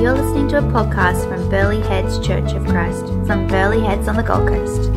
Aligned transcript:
You're 0.00 0.14
listening 0.14 0.46
to 0.50 0.58
a 0.58 0.62
podcast 0.62 1.28
from 1.28 1.48
Burleigh 1.50 1.80
Heads 1.80 2.24
Church 2.24 2.52
of 2.52 2.64
Christ 2.66 3.04
from 3.26 3.48
Burleigh 3.48 3.80
Heads 3.80 4.06
on 4.06 4.14
the 4.14 4.22
Gold 4.22 4.46
Coast. 4.46 4.92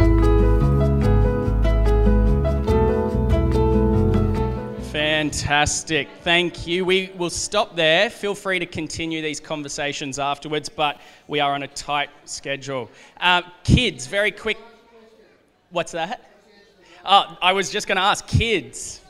Fantastic. 4.91 6.07
Thank 6.21 6.67
you. 6.67 6.85
We 6.85 7.11
will 7.17 7.31
stop 7.31 7.75
there. 7.75 8.11
Feel 8.11 8.35
free 8.35 8.59
to 8.59 8.67
continue 8.67 9.23
these 9.23 9.39
conversations 9.39 10.19
afterwards, 10.19 10.69
but 10.69 11.01
we 11.27 11.39
are 11.39 11.53
on 11.55 11.63
a 11.63 11.67
tight 11.67 12.11
schedule. 12.25 12.87
Uh, 13.19 13.41
kids, 13.63 14.05
very 14.05 14.31
quick. 14.31 14.59
What's 15.71 15.93
that? 15.93 16.29
Oh, 17.03 17.39
I 17.41 17.53
was 17.53 17.71
just 17.71 17.87
going 17.87 17.95
to 17.95 18.03
ask 18.03 18.27
kids. 18.27 19.01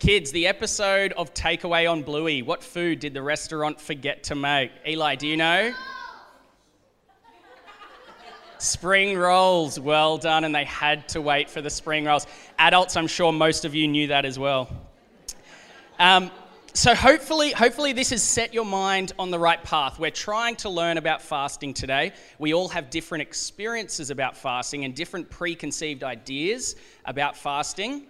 Kids, 0.00 0.32
the 0.32 0.48
episode 0.48 1.12
of 1.12 1.32
Takeaway 1.34 1.90
on 1.90 2.02
Bluey. 2.02 2.42
What 2.42 2.62
food 2.64 2.98
did 2.98 3.14
the 3.14 3.22
restaurant 3.22 3.80
forget 3.80 4.24
to 4.24 4.34
make? 4.34 4.72
Eli, 4.86 5.14
do 5.14 5.26
you 5.26 5.36
know? 5.36 5.72
Spring 8.58 9.16
rolls, 9.16 9.78
well 9.78 10.18
done, 10.18 10.44
and 10.44 10.54
they 10.54 10.64
had 10.64 11.08
to 11.10 11.20
wait 11.20 11.48
for 11.48 11.62
the 11.62 11.70
spring 11.70 12.04
rolls. 12.04 12.26
Adults, 12.58 12.96
I'm 12.96 13.06
sure 13.06 13.32
most 13.32 13.64
of 13.64 13.74
you 13.74 13.86
knew 13.86 14.08
that 14.08 14.24
as 14.24 14.38
well. 14.38 14.68
Um, 15.98 16.30
so 16.74 16.92
hopefully, 16.92 17.52
hopefully 17.52 17.92
this 17.92 18.10
has 18.10 18.22
set 18.22 18.52
your 18.52 18.64
mind 18.64 19.12
on 19.16 19.30
the 19.30 19.38
right 19.38 19.62
path. 19.62 20.00
We're 20.00 20.10
trying 20.10 20.56
to 20.56 20.70
learn 20.70 20.98
about 20.98 21.22
fasting 21.22 21.72
today. 21.72 22.12
We 22.40 22.52
all 22.52 22.68
have 22.68 22.90
different 22.90 23.22
experiences 23.22 24.10
about 24.10 24.36
fasting 24.36 24.84
and 24.84 24.92
different 24.92 25.30
preconceived 25.30 26.02
ideas 26.02 26.74
about 27.04 27.36
fasting. 27.36 28.06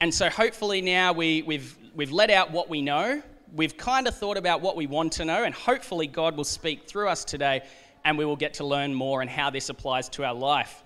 And 0.00 0.14
so 0.14 0.30
hopefully 0.30 0.80
now 0.80 1.12
we, 1.12 1.42
we've, 1.42 1.76
we've 1.94 2.12
let 2.12 2.30
out 2.30 2.52
what 2.52 2.68
we 2.68 2.82
know. 2.82 3.22
We've 3.54 3.76
kind 3.76 4.06
of 4.06 4.16
thought 4.16 4.36
about 4.36 4.60
what 4.60 4.76
we 4.76 4.86
want 4.86 5.12
to 5.14 5.24
know, 5.24 5.44
and 5.44 5.54
hopefully 5.54 6.06
God 6.06 6.36
will 6.36 6.44
speak 6.44 6.86
through 6.86 7.08
us 7.08 7.24
today 7.24 7.62
and 8.04 8.16
we 8.16 8.24
will 8.24 8.36
get 8.36 8.54
to 8.54 8.64
learn 8.64 8.94
more 8.94 9.22
and 9.22 9.30
how 9.30 9.50
this 9.50 9.68
applies 9.68 10.08
to 10.10 10.24
our 10.24 10.34
life. 10.34 10.84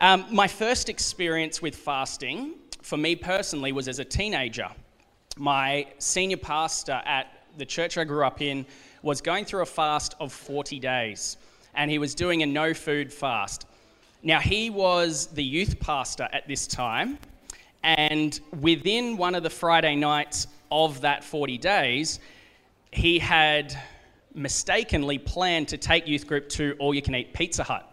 Um, 0.00 0.26
my 0.30 0.46
first 0.46 0.88
experience 0.88 1.62
with 1.62 1.74
fasting, 1.74 2.54
for 2.82 2.96
me 2.96 3.16
personally, 3.16 3.72
was 3.72 3.88
as 3.88 3.98
a 3.98 4.04
teenager. 4.04 4.68
My 5.36 5.86
senior 5.98 6.36
pastor 6.36 7.00
at 7.04 7.28
the 7.56 7.64
church 7.64 7.96
I 7.96 8.04
grew 8.04 8.24
up 8.24 8.42
in 8.42 8.66
was 9.02 9.20
going 9.20 9.44
through 9.44 9.62
a 9.62 9.66
fast 9.66 10.14
of 10.20 10.32
40 10.32 10.78
days, 10.80 11.36
and 11.74 11.90
he 11.90 11.98
was 11.98 12.14
doing 12.14 12.42
a 12.42 12.46
no 12.46 12.74
food 12.74 13.12
fast. 13.12 13.66
Now, 14.22 14.40
he 14.40 14.70
was 14.70 15.26
the 15.28 15.44
youth 15.44 15.78
pastor 15.80 16.28
at 16.32 16.46
this 16.48 16.66
time, 16.66 17.18
and 17.84 18.40
within 18.60 19.18
one 19.18 19.34
of 19.34 19.42
the 19.42 19.50
Friday 19.50 19.94
nights 19.94 20.46
of 20.72 21.02
that 21.02 21.22
40 21.22 21.58
days, 21.58 22.18
he 22.90 23.18
had 23.18 23.78
mistakenly 24.34 25.18
planned 25.18 25.68
to 25.68 25.76
take 25.76 26.08
youth 26.08 26.26
group 26.26 26.48
to 26.48 26.74
all 26.78 26.94
you 26.94 27.02
can 27.02 27.14
eat 27.14 27.34
Pizza 27.34 27.62
Hut. 27.62 27.88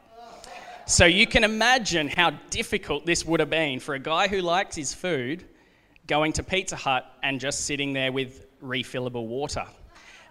So 0.86 1.06
you 1.06 1.28
can 1.28 1.44
imagine 1.44 2.08
how 2.08 2.32
difficult 2.50 3.06
this 3.06 3.26
would 3.26 3.42
have 3.42 3.50
been 3.50 3.80
for 3.82 3.94
a 3.94 4.00
guy 4.00 4.30
who 4.30 4.42
likes 4.42 4.78
his 4.78 4.94
food 4.94 5.44
going 6.08 6.34
to 6.34 6.44
Pizza 6.44 6.78
Hut 6.78 7.06
and 7.22 7.40
just 7.40 7.66
sitting 7.66 7.92
there 7.92 8.14
with 8.14 8.46
refillable 8.62 9.28
water. 9.28 9.66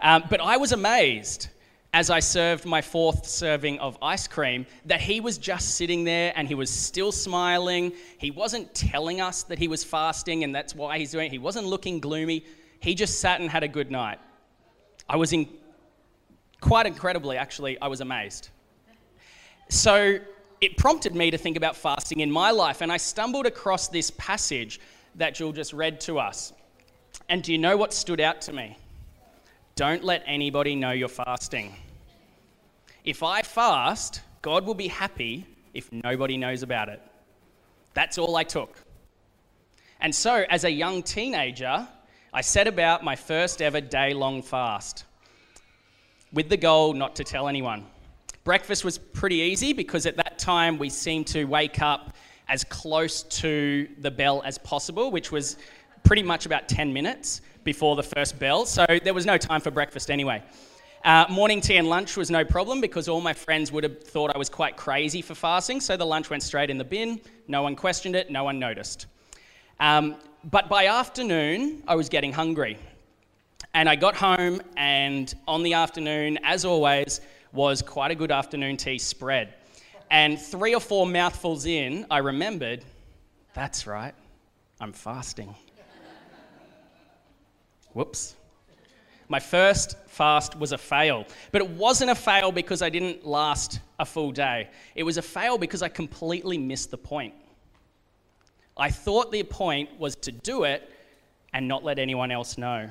Um, 0.00 0.24
but 0.30 0.40
I 0.40 0.56
was 0.56 0.72
amazed 0.72 1.48
as 1.92 2.08
I 2.08 2.20
served 2.20 2.64
my 2.64 2.82
fourth 2.82 3.26
serving 3.26 3.80
of 3.80 3.98
ice 4.00 4.28
cream, 4.28 4.64
that 4.86 5.00
he 5.00 5.20
was 5.20 5.38
just 5.38 5.74
sitting 5.74 6.04
there 6.04 6.32
and 6.36 6.46
he 6.46 6.54
was 6.54 6.70
still 6.70 7.10
smiling. 7.10 7.92
He 8.18 8.30
wasn't 8.30 8.72
telling 8.74 9.20
us 9.20 9.42
that 9.44 9.58
he 9.58 9.66
was 9.66 9.82
fasting 9.82 10.44
and 10.44 10.54
that's 10.54 10.74
why 10.74 10.98
he's 10.98 11.10
doing 11.10 11.26
it. 11.26 11.32
He 11.32 11.38
wasn't 11.38 11.66
looking 11.66 11.98
gloomy. 11.98 12.44
He 12.78 12.94
just 12.94 13.18
sat 13.18 13.40
and 13.40 13.50
had 13.50 13.64
a 13.64 13.68
good 13.68 13.90
night. 13.90 14.20
I 15.08 15.16
was 15.16 15.32
in, 15.32 15.48
quite 16.60 16.86
incredibly, 16.86 17.36
actually, 17.36 17.80
I 17.80 17.88
was 17.88 18.00
amazed. 18.00 18.50
So 19.68 20.18
it 20.60 20.76
prompted 20.76 21.14
me 21.14 21.32
to 21.32 21.38
think 21.38 21.56
about 21.56 21.76
fasting 21.76 22.20
in 22.20 22.30
my 22.30 22.52
life, 22.52 22.80
and 22.80 22.92
I 22.92 22.96
stumbled 22.96 23.46
across 23.46 23.88
this 23.88 24.10
passage 24.12 24.80
that 25.16 25.34
Jill 25.34 25.52
just 25.52 25.72
read 25.72 26.00
to 26.02 26.18
us. 26.18 26.52
And 27.28 27.42
do 27.42 27.50
you 27.50 27.58
know 27.58 27.76
what 27.76 27.92
stood 27.92 28.20
out 28.20 28.40
to 28.42 28.52
me? 28.52 28.76
Don't 29.76 30.04
let 30.04 30.22
anybody 30.26 30.74
know 30.74 30.90
you're 30.90 31.08
fasting. 31.08 31.74
If 33.04 33.22
I 33.22 33.42
fast, 33.42 34.20
God 34.42 34.66
will 34.66 34.74
be 34.74 34.88
happy 34.88 35.46
if 35.74 35.90
nobody 35.92 36.36
knows 36.36 36.62
about 36.62 36.88
it. 36.88 37.00
That's 37.94 38.18
all 38.18 38.36
I 38.36 38.44
took. 38.44 38.76
And 40.00 40.14
so, 40.14 40.44
as 40.48 40.64
a 40.64 40.70
young 40.70 41.02
teenager, 41.02 41.86
I 42.32 42.40
set 42.40 42.66
about 42.66 43.04
my 43.04 43.16
first 43.16 43.60
ever 43.60 43.80
day 43.80 44.14
long 44.14 44.42
fast 44.42 45.04
with 46.32 46.48
the 46.48 46.56
goal 46.56 46.94
not 46.94 47.16
to 47.16 47.24
tell 47.24 47.48
anyone. 47.48 47.86
Breakfast 48.44 48.84
was 48.84 48.98
pretty 48.98 49.36
easy 49.36 49.72
because 49.72 50.06
at 50.06 50.16
that 50.16 50.38
time 50.38 50.78
we 50.78 50.88
seemed 50.88 51.26
to 51.28 51.44
wake 51.44 51.82
up 51.82 52.14
as 52.48 52.64
close 52.64 53.22
to 53.24 53.88
the 53.98 54.10
bell 54.10 54.42
as 54.44 54.58
possible, 54.58 55.10
which 55.10 55.30
was 55.30 55.56
pretty 56.02 56.22
much 56.22 56.46
about 56.46 56.68
10 56.68 56.92
minutes 56.92 57.40
before 57.64 57.96
the 57.96 58.02
first 58.02 58.38
bell, 58.38 58.64
so 58.66 58.86
there 59.04 59.14
was 59.14 59.26
no 59.26 59.36
time 59.36 59.60
for 59.60 59.70
breakfast 59.70 60.10
anyway. 60.10 60.42
Uh, 61.04 61.24
morning 61.30 61.60
tea 61.60 61.76
and 61.76 61.88
lunch 61.88 62.16
was 62.16 62.30
no 62.30 62.44
problem 62.44 62.80
because 62.80 63.08
all 63.08 63.20
my 63.20 63.32
friends 63.32 63.72
would 63.72 63.84
have 63.84 64.02
thought 64.02 64.34
I 64.34 64.38
was 64.38 64.50
quite 64.50 64.76
crazy 64.76 65.22
for 65.22 65.34
fasting, 65.34 65.80
so 65.80 65.96
the 65.96 66.04
lunch 66.04 66.28
went 66.28 66.42
straight 66.42 66.68
in 66.68 66.76
the 66.76 66.84
bin. 66.84 67.20
No 67.48 67.62
one 67.62 67.74
questioned 67.74 68.14
it, 68.14 68.30
no 68.30 68.44
one 68.44 68.58
noticed. 68.58 69.06
Um, 69.78 70.16
but 70.50 70.68
by 70.68 70.86
afternoon, 70.86 71.82
I 71.88 71.94
was 71.94 72.08
getting 72.08 72.32
hungry. 72.32 72.78
And 73.72 73.88
I 73.88 73.96
got 73.96 74.16
home, 74.16 74.60
and 74.76 75.32
on 75.46 75.62
the 75.62 75.74
afternoon, 75.74 76.38
as 76.42 76.64
always, 76.64 77.20
was 77.52 77.82
quite 77.82 78.10
a 78.10 78.14
good 78.14 78.30
afternoon 78.30 78.76
tea 78.76 78.98
spread. 78.98 79.54
And 80.10 80.38
three 80.38 80.74
or 80.74 80.80
four 80.80 81.06
mouthfuls 81.06 81.66
in, 81.66 82.04
I 82.10 82.18
remembered 82.18 82.84
that's 83.52 83.86
right, 83.86 84.14
I'm 84.80 84.92
fasting. 84.92 85.54
Whoops. 87.94 88.36
My 89.28 89.38
first 89.38 89.96
fast 90.08 90.58
was 90.58 90.72
a 90.72 90.78
fail, 90.78 91.24
but 91.52 91.62
it 91.62 91.70
wasn't 91.70 92.10
a 92.10 92.14
fail 92.16 92.50
because 92.50 92.82
I 92.82 92.88
didn't 92.88 93.24
last 93.24 93.78
a 93.98 94.04
full 94.04 94.32
day. 94.32 94.68
It 94.96 95.04
was 95.04 95.18
a 95.18 95.22
fail 95.22 95.56
because 95.56 95.82
I 95.82 95.88
completely 95.88 96.58
missed 96.58 96.90
the 96.90 96.98
point. 96.98 97.34
I 98.76 98.90
thought 98.90 99.30
the 99.30 99.42
point 99.44 99.98
was 99.98 100.16
to 100.16 100.32
do 100.32 100.64
it 100.64 100.90
and 101.52 101.68
not 101.68 101.84
let 101.84 101.98
anyone 101.98 102.30
else 102.30 102.58
know. 102.58 102.90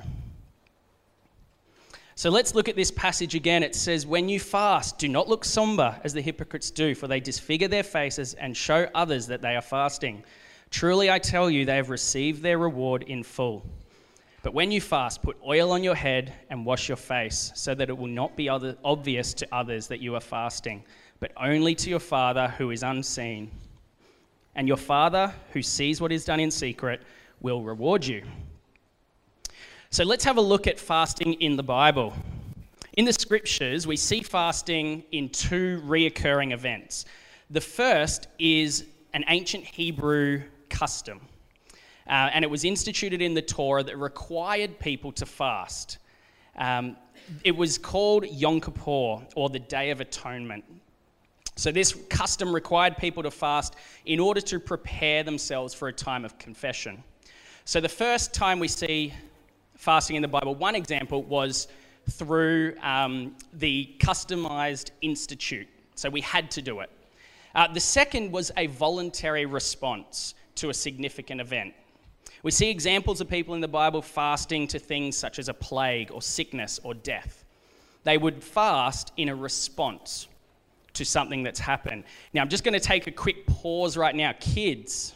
So 2.14 2.30
let's 2.30 2.54
look 2.54 2.68
at 2.68 2.76
this 2.76 2.90
passage 2.90 3.34
again. 3.34 3.62
It 3.62 3.74
says, 3.74 4.06
When 4.06 4.28
you 4.28 4.40
fast, 4.40 4.98
do 4.98 5.08
not 5.08 5.28
look 5.28 5.44
somber 5.44 5.98
as 6.04 6.12
the 6.12 6.20
hypocrites 6.20 6.70
do, 6.70 6.94
for 6.94 7.08
they 7.08 7.18
disfigure 7.20 7.68
their 7.68 7.82
faces 7.82 8.34
and 8.34 8.56
show 8.56 8.88
others 8.94 9.26
that 9.28 9.40
they 9.40 9.56
are 9.56 9.62
fasting. 9.62 10.22
Truly, 10.70 11.10
I 11.10 11.18
tell 11.18 11.50
you, 11.50 11.64
they 11.64 11.76
have 11.76 11.90
received 11.90 12.42
their 12.42 12.58
reward 12.58 13.02
in 13.04 13.22
full. 13.22 13.64
But 14.42 14.54
when 14.54 14.70
you 14.70 14.80
fast, 14.80 15.22
put 15.22 15.36
oil 15.46 15.70
on 15.72 15.84
your 15.84 15.94
head 15.94 16.32
and 16.48 16.64
wash 16.64 16.88
your 16.88 16.96
face, 16.96 17.52
so 17.54 17.74
that 17.74 17.90
it 17.90 17.96
will 17.96 18.06
not 18.06 18.36
be 18.36 18.48
other, 18.48 18.76
obvious 18.82 19.34
to 19.34 19.48
others 19.52 19.86
that 19.88 20.00
you 20.00 20.14
are 20.14 20.20
fasting, 20.20 20.82
but 21.18 21.32
only 21.36 21.74
to 21.74 21.90
your 21.90 22.00
Father 22.00 22.48
who 22.56 22.70
is 22.70 22.82
unseen. 22.82 23.50
And 24.54 24.66
your 24.66 24.78
Father, 24.78 25.34
who 25.52 25.62
sees 25.62 26.00
what 26.00 26.10
is 26.10 26.24
done 26.24 26.40
in 26.40 26.50
secret, 26.50 27.02
will 27.40 27.62
reward 27.62 28.04
you. 28.04 28.22
So 29.90 30.04
let's 30.04 30.24
have 30.24 30.38
a 30.38 30.42
look 30.42 30.66
at 30.66 30.78
fasting 30.78 31.34
in 31.34 31.56
the 31.56 31.62
Bible. 31.62 32.14
In 32.94 33.04
the 33.04 33.12
scriptures, 33.12 33.86
we 33.86 33.96
see 33.96 34.22
fasting 34.22 35.04
in 35.12 35.28
two 35.28 35.82
reoccurring 35.84 36.52
events. 36.52 37.04
The 37.50 37.60
first 37.60 38.28
is 38.38 38.86
an 39.12 39.24
ancient 39.28 39.64
Hebrew 39.64 40.42
custom. 40.68 41.20
Uh, 42.10 42.28
and 42.32 42.44
it 42.44 42.50
was 42.50 42.64
instituted 42.64 43.22
in 43.22 43.34
the 43.34 43.42
Torah 43.42 43.84
that 43.84 43.96
required 43.96 44.80
people 44.80 45.12
to 45.12 45.24
fast. 45.24 45.98
Um, 46.56 46.96
it 47.44 47.56
was 47.56 47.78
called 47.78 48.26
Yom 48.26 48.60
Kippur, 48.60 49.24
or 49.36 49.48
the 49.48 49.60
Day 49.60 49.90
of 49.90 50.00
Atonement. 50.00 50.64
So, 51.54 51.70
this 51.70 51.94
custom 52.08 52.52
required 52.52 52.96
people 52.96 53.22
to 53.22 53.30
fast 53.30 53.76
in 54.06 54.18
order 54.18 54.40
to 54.40 54.58
prepare 54.58 55.22
themselves 55.22 55.72
for 55.72 55.86
a 55.86 55.92
time 55.92 56.24
of 56.24 56.36
confession. 56.36 57.00
So, 57.64 57.80
the 57.80 57.88
first 57.88 58.34
time 58.34 58.58
we 58.58 58.66
see 58.66 59.14
fasting 59.76 60.16
in 60.16 60.22
the 60.22 60.28
Bible, 60.28 60.56
one 60.56 60.74
example 60.74 61.22
was 61.22 61.68
through 62.10 62.74
um, 62.82 63.36
the 63.52 63.94
customized 63.98 64.90
institute. 65.00 65.68
So, 65.94 66.10
we 66.10 66.22
had 66.22 66.50
to 66.52 66.62
do 66.62 66.80
it. 66.80 66.90
Uh, 67.54 67.72
the 67.72 67.78
second 67.78 68.32
was 68.32 68.50
a 68.56 68.66
voluntary 68.66 69.46
response 69.46 70.34
to 70.56 70.70
a 70.70 70.74
significant 70.74 71.40
event. 71.40 71.72
We 72.42 72.50
see 72.50 72.70
examples 72.70 73.20
of 73.20 73.28
people 73.28 73.54
in 73.54 73.60
the 73.60 73.68
Bible 73.68 74.00
fasting 74.00 74.66
to 74.68 74.78
things 74.78 75.16
such 75.16 75.38
as 75.38 75.48
a 75.48 75.54
plague 75.54 76.10
or 76.10 76.22
sickness 76.22 76.80
or 76.82 76.94
death. 76.94 77.44
They 78.04 78.16
would 78.16 78.42
fast 78.42 79.12
in 79.16 79.28
a 79.28 79.34
response 79.34 80.26
to 80.94 81.04
something 81.04 81.42
that's 81.42 81.60
happened. 81.60 82.04
Now, 82.32 82.40
I'm 82.40 82.48
just 82.48 82.64
going 82.64 82.72
to 82.72 82.80
take 82.80 83.06
a 83.06 83.12
quick 83.12 83.46
pause 83.46 83.96
right 83.96 84.14
now. 84.14 84.32
Kids, 84.40 85.14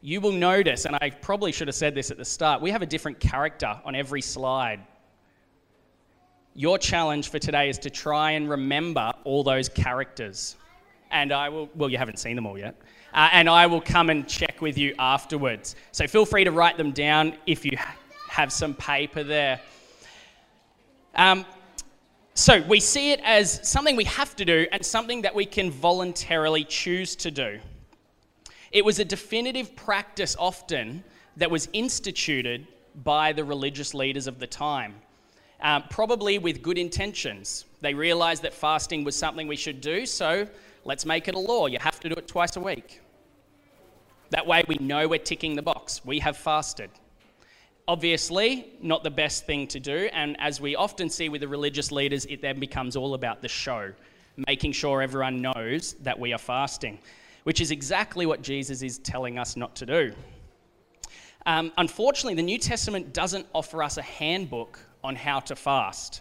you 0.00 0.20
will 0.20 0.32
notice, 0.32 0.86
and 0.86 0.96
I 1.00 1.10
probably 1.10 1.52
should 1.52 1.68
have 1.68 1.74
said 1.74 1.94
this 1.94 2.10
at 2.10 2.16
the 2.16 2.24
start, 2.24 2.62
we 2.62 2.70
have 2.70 2.82
a 2.82 2.86
different 2.86 3.20
character 3.20 3.78
on 3.84 3.94
every 3.94 4.22
slide. 4.22 4.80
your 6.58 6.76
challenge 6.76 7.30
for 7.30 7.38
today 7.38 7.68
is 7.68 7.78
to 7.78 7.88
try 7.88 8.32
and 8.32 8.50
remember 8.50 9.12
all 9.22 9.44
those 9.44 9.68
characters. 9.68 10.56
And 11.10 11.32
I 11.32 11.48
will, 11.48 11.68
well, 11.74 11.88
you 11.88 11.98
haven't 11.98 12.18
seen 12.18 12.36
them 12.36 12.46
all 12.46 12.58
yet. 12.58 12.74
Uh, 13.14 13.28
and 13.32 13.48
I 13.48 13.66
will 13.66 13.80
come 13.80 14.10
and 14.10 14.28
check 14.28 14.60
with 14.60 14.76
you 14.76 14.94
afterwards. 14.98 15.76
So 15.92 16.06
feel 16.06 16.26
free 16.26 16.44
to 16.44 16.52
write 16.52 16.76
them 16.76 16.92
down 16.92 17.34
if 17.46 17.64
you 17.64 17.78
have 18.28 18.52
some 18.52 18.74
paper 18.74 19.22
there. 19.22 19.60
Um, 21.14 21.46
so 22.34 22.62
we 22.68 22.78
see 22.78 23.10
it 23.10 23.20
as 23.24 23.66
something 23.68 23.96
we 23.96 24.04
have 24.04 24.36
to 24.36 24.44
do 24.44 24.66
and 24.70 24.84
something 24.84 25.22
that 25.22 25.34
we 25.34 25.44
can 25.44 25.70
voluntarily 25.70 26.62
choose 26.64 27.16
to 27.16 27.30
do. 27.30 27.58
It 28.70 28.84
was 28.84 28.98
a 28.98 29.04
definitive 29.04 29.74
practice 29.74 30.36
often 30.38 31.02
that 31.36 31.50
was 31.50 31.68
instituted 31.72 32.66
by 33.02 33.32
the 33.32 33.44
religious 33.44 33.94
leaders 33.94 34.26
of 34.26 34.38
the 34.38 34.46
time, 34.46 34.94
um, 35.62 35.84
probably 35.90 36.38
with 36.38 36.62
good 36.62 36.78
intentions. 36.78 37.64
They 37.80 37.94
realized 37.94 38.42
that 38.42 38.52
fasting 38.52 39.04
was 39.04 39.16
something 39.16 39.48
we 39.48 39.56
should 39.56 39.80
do, 39.80 40.04
so 40.04 40.46
let's 40.84 41.04
make 41.04 41.28
it 41.28 41.34
a 41.34 41.38
law. 41.38 41.66
You 41.66 41.78
have 41.78 42.00
to 42.00 42.08
do 42.08 42.14
it 42.14 42.28
twice 42.28 42.56
a 42.56 42.60
week. 42.60 43.00
That 44.30 44.46
way 44.46 44.62
we 44.68 44.76
know 44.76 45.08
we're 45.08 45.18
ticking 45.18 45.56
the 45.56 45.62
box. 45.62 46.04
We 46.04 46.18
have 46.18 46.36
fasted. 46.36 46.90
Obviously, 47.86 48.74
not 48.82 49.02
the 49.02 49.10
best 49.10 49.46
thing 49.46 49.66
to 49.68 49.80
do, 49.80 50.10
and 50.12 50.36
as 50.40 50.60
we 50.60 50.76
often 50.76 51.08
see 51.08 51.30
with 51.30 51.40
the 51.40 51.48
religious 51.48 51.90
leaders, 51.90 52.26
it 52.26 52.42
then 52.42 52.60
becomes 52.60 52.96
all 52.96 53.14
about 53.14 53.40
the 53.40 53.48
show, 53.48 53.92
making 54.46 54.72
sure 54.72 55.00
everyone 55.00 55.40
knows 55.40 55.94
that 56.02 56.18
we 56.18 56.34
are 56.34 56.38
fasting, 56.38 56.98
which 57.44 57.62
is 57.62 57.70
exactly 57.70 58.26
what 58.26 58.42
Jesus 58.42 58.82
is 58.82 58.98
telling 58.98 59.38
us 59.38 59.56
not 59.56 59.74
to 59.76 59.86
do. 59.86 60.12
Um, 61.46 61.72
unfortunately, 61.78 62.34
the 62.34 62.42
New 62.42 62.58
Testament 62.58 63.14
doesn't 63.14 63.46
offer 63.54 63.82
us 63.82 63.96
a 63.96 64.02
handbook 64.02 64.78
on 65.02 65.16
how 65.16 65.40
to 65.40 65.56
fast. 65.56 66.20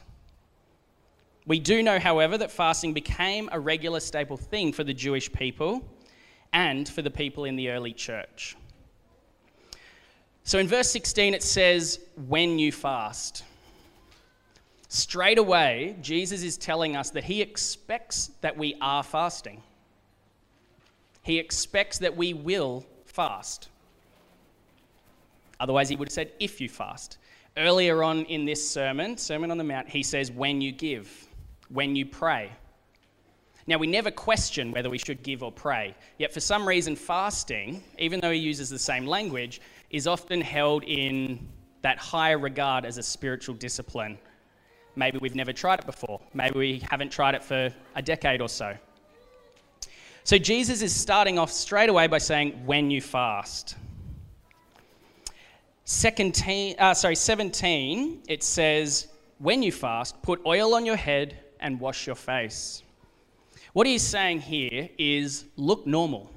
We 1.48 1.60
do 1.60 1.82
know, 1.82 1.98
however, 1.98 2.38
that 2.38 2.52
fasting 2.52 2.94
became 2.94 3.50
a 3.52 3.60
regular 3.60 4.02
staple 4.02 4.36
thing 4.36 4.74
for 4.74 4.84
the 4.84 4.94
Jewish 4.94 5.32
people 5.32 5.82
and 6.52 6.88
for 6.88 7.02
the 7.02 7.10
people 7.10 7.46
in 7.46 7.56
the 7.56 7.70
early 7.70 7.94
church. 7.94 8.58
So 10.44 10.60
in 10.60 10.68
verse 10.68 10.92
16, 10.92 11.34
it 11.34 11.44
says, 11.44 12.02
when 12.28 12.60
you 12.60 12.74
fast. 12.74 13.44
Straight 14.90 15.38
away, 15.38 15.98
Jesus 16.02 16.44
is 16.44 16.58
telling 16.58 16.98
us 16.98 17.12
that 17.12 17.24
he 17.24 17.42
expects 17.42 18.32
that 18.42 18.58
we 18.58 18.76
are 18.82 19.04
fasting. 19.04 19.64
He 21.24 21.40
expects 21.40 21.98
that 22.00 22.16
we 22.16 22.34
will 22.34 22.86
fast. 23.06 23.70
Otherwise, 25.60 25.88
he 25.90 25.96
would 25.96 26.10
have 26.10 26.14
said, 26.14 26.32
if 26.40 26.60
you 26.60 26.68
fast. 26.68 27.18
Earlier 27.56 28.04
on 28.04 28.26
in 28.26 28.46
this 28.46 28.70
sermon, 28.70 29.18
Sermon 29.18 29.50
on 29.50 29.58
the 29.58 29.64
Mount, 29.64 29.90
he 29.90 30.04
says, 30.04 30.30
when 30.32 30.62
you 30.62 30.72
give, 30.72 31.27
when 31.70 31.96
you 31.96 32.06
pray. 32.06 32.52
Now, 33.70 33.78
we 33.78 33.88
never 33.88 34.12
question 34.12 34.72
whether 34.72 34.90
we 34.90 34.98
should 34.98 35.24
give 35.24 35.44
or 35.44 35.52
pray, 35.52 35.94
yet 36.18 36.34
for 36.34 36.40
some 36.40 36.66
reason, 36.66 36.96
fasting, 36.96 37.84
even 38.00 38.22
though 38.22 38.32
he 38.32 38.40
uses 38.40 38.70
the 38.70 38.80
same 38.80 39.06
language, 39.06 39.60
is 39.90 40.08
often 40.08 40.40
held 40.40 40.86
in 40.86 41.46
that 41.82 41.98
higher 41.98 42.40
regard 42.40 42.86
as 42.86 42.98
a 42.98 43.04
spiritual 43.04 43.56
discipline. 43.56 44.18
Maybe 44.96 45.18
we've 45.18 45.36
never 45.36 45.52
tried 45.52 45.80
it 45.80 45.86
before, 45.86 46.22
maybe 46.34 46.58
we 46.58 46.84
haven't 46.90 47.12
tried 47.12 47.36
it 47.36 47.44
for 47.44 47.74
a 47.96 48.02
decade 48.02 48.42
or 48.42 48.50
so. 48.50 48.76
So, 50.24 50.38
Jesus 50.38 50.82
is 50.82 50.96
starting 50.96 51.38
off 51.38 51.52
straight 51.52 51.90
away 51.90 52.08
by 52.08 52.20
saying, 52.20 52.66
when 52.66 52.90
you 52.90 53.02
fast. 53.02 53.76
17, 55.84 56.76
uh, 56.80 56.94
sorry, 56.94 57.16
17, 57.16 58.24
it 58.28 58.44
says, 58.44 59.08
When 59.40 59.64
you 59.64 59.72
fast, 59.72 60.22
put 60.22 60.46
oil 60.46 60.74
on 60.74 60.86
your 60.86 60.98
head 60.98 61.38
and 61.60 61.80
wash 61.80 62.08
your 62.08 62.16
face. 62.16 62.84
What 63.74 63.88
he's 63.88 64.04
saying 64.04 64.42
here 64.42 64.90
is 64.98 65.46
look 65.56 65.86
normal. 65.86 66.32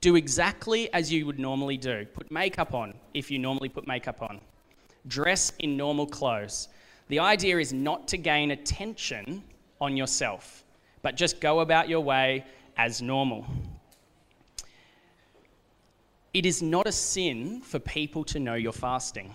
Do 0.00 0.16
exactly 0.16 0.92
as 0.94 1.12
you 1.12 1.26
would 1.26 1.38
normally 1.38 1.76
do. 1.76 2.06
Put 2.14 2.30
makeup 2.30 2.74
on 2.74 2.94
if 3.12 3.30
you 3.30 3.38
normally 3.38 3.68
put 3.68 3.86
makeup 3.86 4.22
on. 4.22 4.40
Dress 5.06 5.52
in 5.58 5.76
normal 5.76 6.06
clothes. 6.06 6.68
The 7.08 7.18
idea 7.18 7.58
is 7.58 7.72
not 7.72 8.08
to 8.08 8.16
gain 8.16 8.52
attention 8.52 9.42
on 9.80 9.96
yourself, 9.96 10.64
but 11.02 11.16
just 11.16 11.40
go 11.40 11.60
about 11.60 11.88
your 11.88 12.00
way 12.00 12.44
as 12.76 13.02
normal. 13.02 13.44
It 16.32 16.46
is 16.46 16.62
not 16.62 16.86
a 16.86 16.92
sin 16.92 17.60
for 17.60 17.78
people 17.78 18.24
to 18.24 18.38
know 18.38 18.54
you're 18.54 18.72
fasting. 18.72 19.34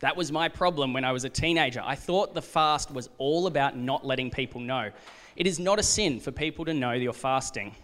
That 0.00 0.16
was 0.16 0.30
my 0.30 0.48
problem 0.48 0.92
when 0.92 1.04
I 1.04 1.12
was 1.12 1.24
a 1.24 1.28
teenager. 1.28 1.82
I 1.84 1.94
thought 1.94 2.34
the 2.34 2.42
fast 2.42 2.90
was 2.90 3.08
all 3.18 3.46
about 3.46 3.76
not 3.76 4.06
letting 4.06 4.30
people 4.30 4.60
know. 4.60 4.90
It 5.36 5.46
is 5.46 5.58
not 5.58 5.78
a 5.78 5.82
sin 5.82 6.20
for 6.20 6.30
people 6.30 6.64
to 6.66 6.74
know 6.74 6.92
you're 6.92 7.12
fasting. 7.12 7.74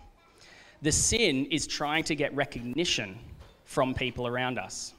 The 0.83 0.93
sin 0.93 1.47
is 1.47 1.67
trying 1.67 2.05
to 2.05 2.15
get 2.15 2.35
recognition 2.35 3.19
from 3.65 3.95
people 3.95 4.27
around 4.27 4.59
us, 4.59 4.93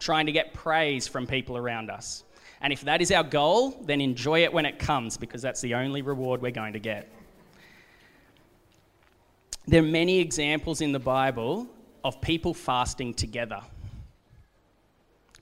trying 0.00 0.26
to 0.26 0.32
get 0.32 0.52
praise 0.52 1.06
from 1.06 1.26
people 1.26 1.56
around 1.56 1.90
us. 1.90 2.24
And 2.60 2.72
if 2.72 2.82
that 2.82 3.00
is 3.00 3.10
our 3.10 3.24
goal, 3.24 3.70
then 3.84 4.00
enjoy 4.00 4.44
it 4.44 4.52
when 4.52 4.66
it 4.66 4.78
comes 4.78 5.16
because 5.16 5.42
that's 5.42 5.60
the 5.60 5.74
only 5.74 6.02
reward 6.02 6.42
we're 6.42 6.52
going 6.52 6.74
to 6.74 6.78
get. 6.78 7.08
There 9.66 9.82
are 9.82 9.86
many 9.86 10.18
examples 10.18 10.80
in 10.80 10.92
the 10.92 10.98
Bible 10.98 11.68
of 12.04 12.20
people 12.20 12.52
fasting 12.52 13.14
together, 13.14 13.60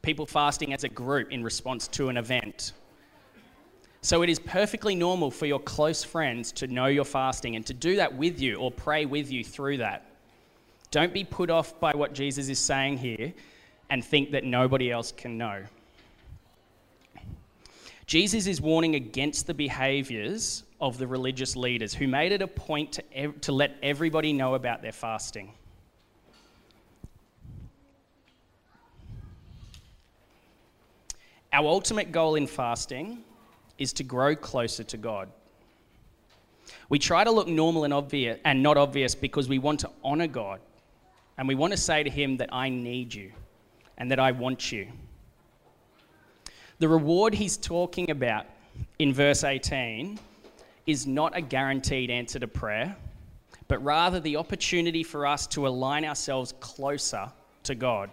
people 0.02 0.26
fasting 0.26 0.72
as 0.72 0.84
a 0.84 0.88
group 0.88 1.30
in 1.30 1.42
response 1.42 1.88
to 1.88 2.08
an 2.08 2.16
event. 2.16 2.72
So 4.02 4.22
it 4.22 4.30
is 4.30 4.38
perfectly 4.38 4.94
normal 4.94 5.30
for 5.30 5.46
your 5.46 5.60
close 5.60 6.02
friends 6.02 6.52
to 6.52 6.66
know 6.66 6.86
you're 6.86 7.04
fasting 7.04 7.56
and 7.56 7.66
to 7.66 7.74
do 7.74 7.96
that 7.96 8.14
with 8.14 8.40
you 8.40 8.56
or 8.56 8.70
pray 8.70 9.04
with 9.04 9.30
you 9.30 9.44
through 9.44 9.78
that. 9.78 10.06
Don't 10.90 11.12
be 11.12 11.22
put 11.22 11.50
off 11.50 11.78
by 11.78 11.92
what 11.92 12.14
Jesus 12.14 12.48
is 12.48 12.58
saying 12.58 12.98
here 12.98 13.32
and 13.90 14.04
think 14.04 14.30
that 14.30 14.44
nobody 14.44 14.90
else 14.90 15.12
can 15.12 15.36
know. 15.36 15.62
Jesus 18.06 18.46
is 18.46 18.60
warning 18.60 18.96
against 18.96 19.46
the 19.46 19.54
behaviors 19.54 20.64
of 20.80 20.98
the 20.98 21.06
religious 21.06 21.54
leaders 21.54 21.94
who 21.94 22.08
made 22.08 22.32
it 22.32 22.42
a 22.42 22.46
point 22.46 22.92
to, 22.92 23.04
ev- 23.14 23.40
to 23.42 23.52
let 23.52 23.76
everybody 23.82 24.32
know 24.32 24.54
about 24.54 24.82
their 24.82 24.92
fasting. 24.92 25.52
Our 31.52 31.66
ultimate 31.66 32.12
goal 32.12 32.36
in 32.36 32.46
fasting 32.46 33.24
is 33.78 33.92
to 33.94 34.04
grow 34.04 34.36
closer 34.36 34.84
to 34.84 34.96
God. 34.96 35.28
We 36.88 36.98
try 36.98 37.24
to 37.24 37.30
look 37.30 37.48
normal 37.48 37.84
and 37.84 37.92
obvious 37.92 38.38
and 38.44 38.62
not 38.62 38.76
obvious 38.76 39.14
because 39.14 39.48
we 39.48 39.58
want 39.58 39.80
to 39.80 39.90
honor 40.04 40.28
God 40.28 40.60
and 41.38 41.48
we 41.48 41.54
want 41.54 41.72
to 41.72 41.76
say 41.76 42.02
to 42.02 42.10
him 42.10 42.36
that 42.36 42.50
I 42.52 42.68
need 42.68 43.12
you 43.12 43.32
and 43.98 44.10
that 44.10 44.20
I 44.20 44.30
want 44.32 44.70
you. 44.70 44.86
The 46.78 46.88
reward 46.88 47.34
he's 47.34 47.56
talking 47.56 48.10
about 48.10 48.46
in 48.98 49.12
verse 49.12 49.42
18 49.42 50.18
is 50.86 51.06
not 51.06 51.36
a 51.36 51.40
guaranteed 51.40 52.10
answer 52.10 52.38
to 52.38 52.48
prayer, 52.48 52.96
but 53.68 53.82
rather 53.84 54.20
the 54.20 54.36
opportunity 54.36 55.02
for 55.02 55.26
us 55.26 55.46
to 55.48 55.66
align 55.66 56.04
ourselves 56.04 56.54
closer 56.60 57.30
to 57.64 57.74
God. 57.74 58.10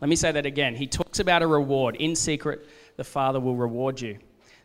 Let 0.00 0.08
me 0.08 0.16
say 0.16 0.32
that 0.32 0.46
again. 0.46 0.74
He 0.74 0.86
talks 0.86 1.18
about 1.18 1.42
a 1.42 1.46
reward. 1.46 1.96
In 1.96 2.16
secret, 2.16 2.68
the 2.96 3.04
Father 3.04 3.38
will 3.38 3.56
reward 3.56 4.00
you. 4.00 4.18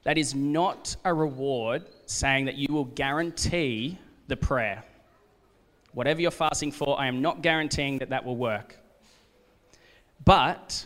That 0.03 0.17
is 0.17 0.33
not 0.33 0.95
a 1.03 1.13
reward 1.13 1.89
saying 2.05 2.45
that 2.45 2.55
you 2.55 2.73
will 2.73 2.85
guarantee 2.85 3.97
the 4.27 4.37
prayer. 4.37 4.83
Whatever 5.93 6.21
you're 6.21 6.31
fasting 6.31 6.71
for, 6.71 6.99
I 6.99 7.07
am 7.07 7.21
not 7.21 7.41
guaranteeing 7.41 7.99
that 7.99 8.09
that 8.09 8.23
will 8.23 8.35
work. 8.35 8.77
But 10.23 10.85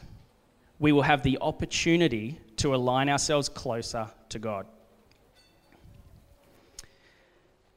we 0.80 0.92
will 0.92 1.02
have 1.02 1.24
the 1.24 1.38
opportunity 1.42 2.40
to 2.58 2.74
align 2.74 3.10
ourselves 3.10 3.50
closer 3.50 4.08
to 4.30 4.40
God. 4.40 4.66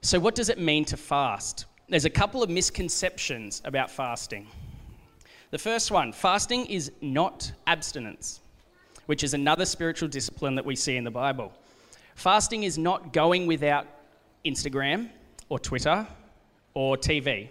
So, 0.00 0.18
what 0.18 0.34
does 0.34 0.48
it 0.48 0.58
mean 0.58 0.84
to 0.86 0.96
fast? 0.96 1.66
There's 1.88 2.04
a 2.04 2.10
couple 2.10 2.42
of 2.42 2.50
misconceptions 2.50 3.62
about 3.64 3.90
fasting. 3.90 4.48
The 5.52 5.58
first 5.58 5.90
one 5.90 6.14
fasting 6.14 6.64
is 6.64 6.90
not 7.02 7.52
abstinence, 7.66 8.40
which 9.04 9.22
is 9.22 9.34
another 9.34 9.66
spiritual 9.66 10.08
discipline 10.08 10.54
that 10.54 10.64
we 10.64 10.74
see 10.74 10.96
in 10.96 11.04
the 11.04 11.10
Bible. 11.10 11.52
Fasting 12.14 12.62
is 12.62 12.78
not 12.78 13.12
going 13.12 13.46
without 13.46 13.86
Instagram 14.46 15.10
or 15.50 15.58
Twitter 15.58 16.06
or 16.72 16.96
TV. 16.96 17.50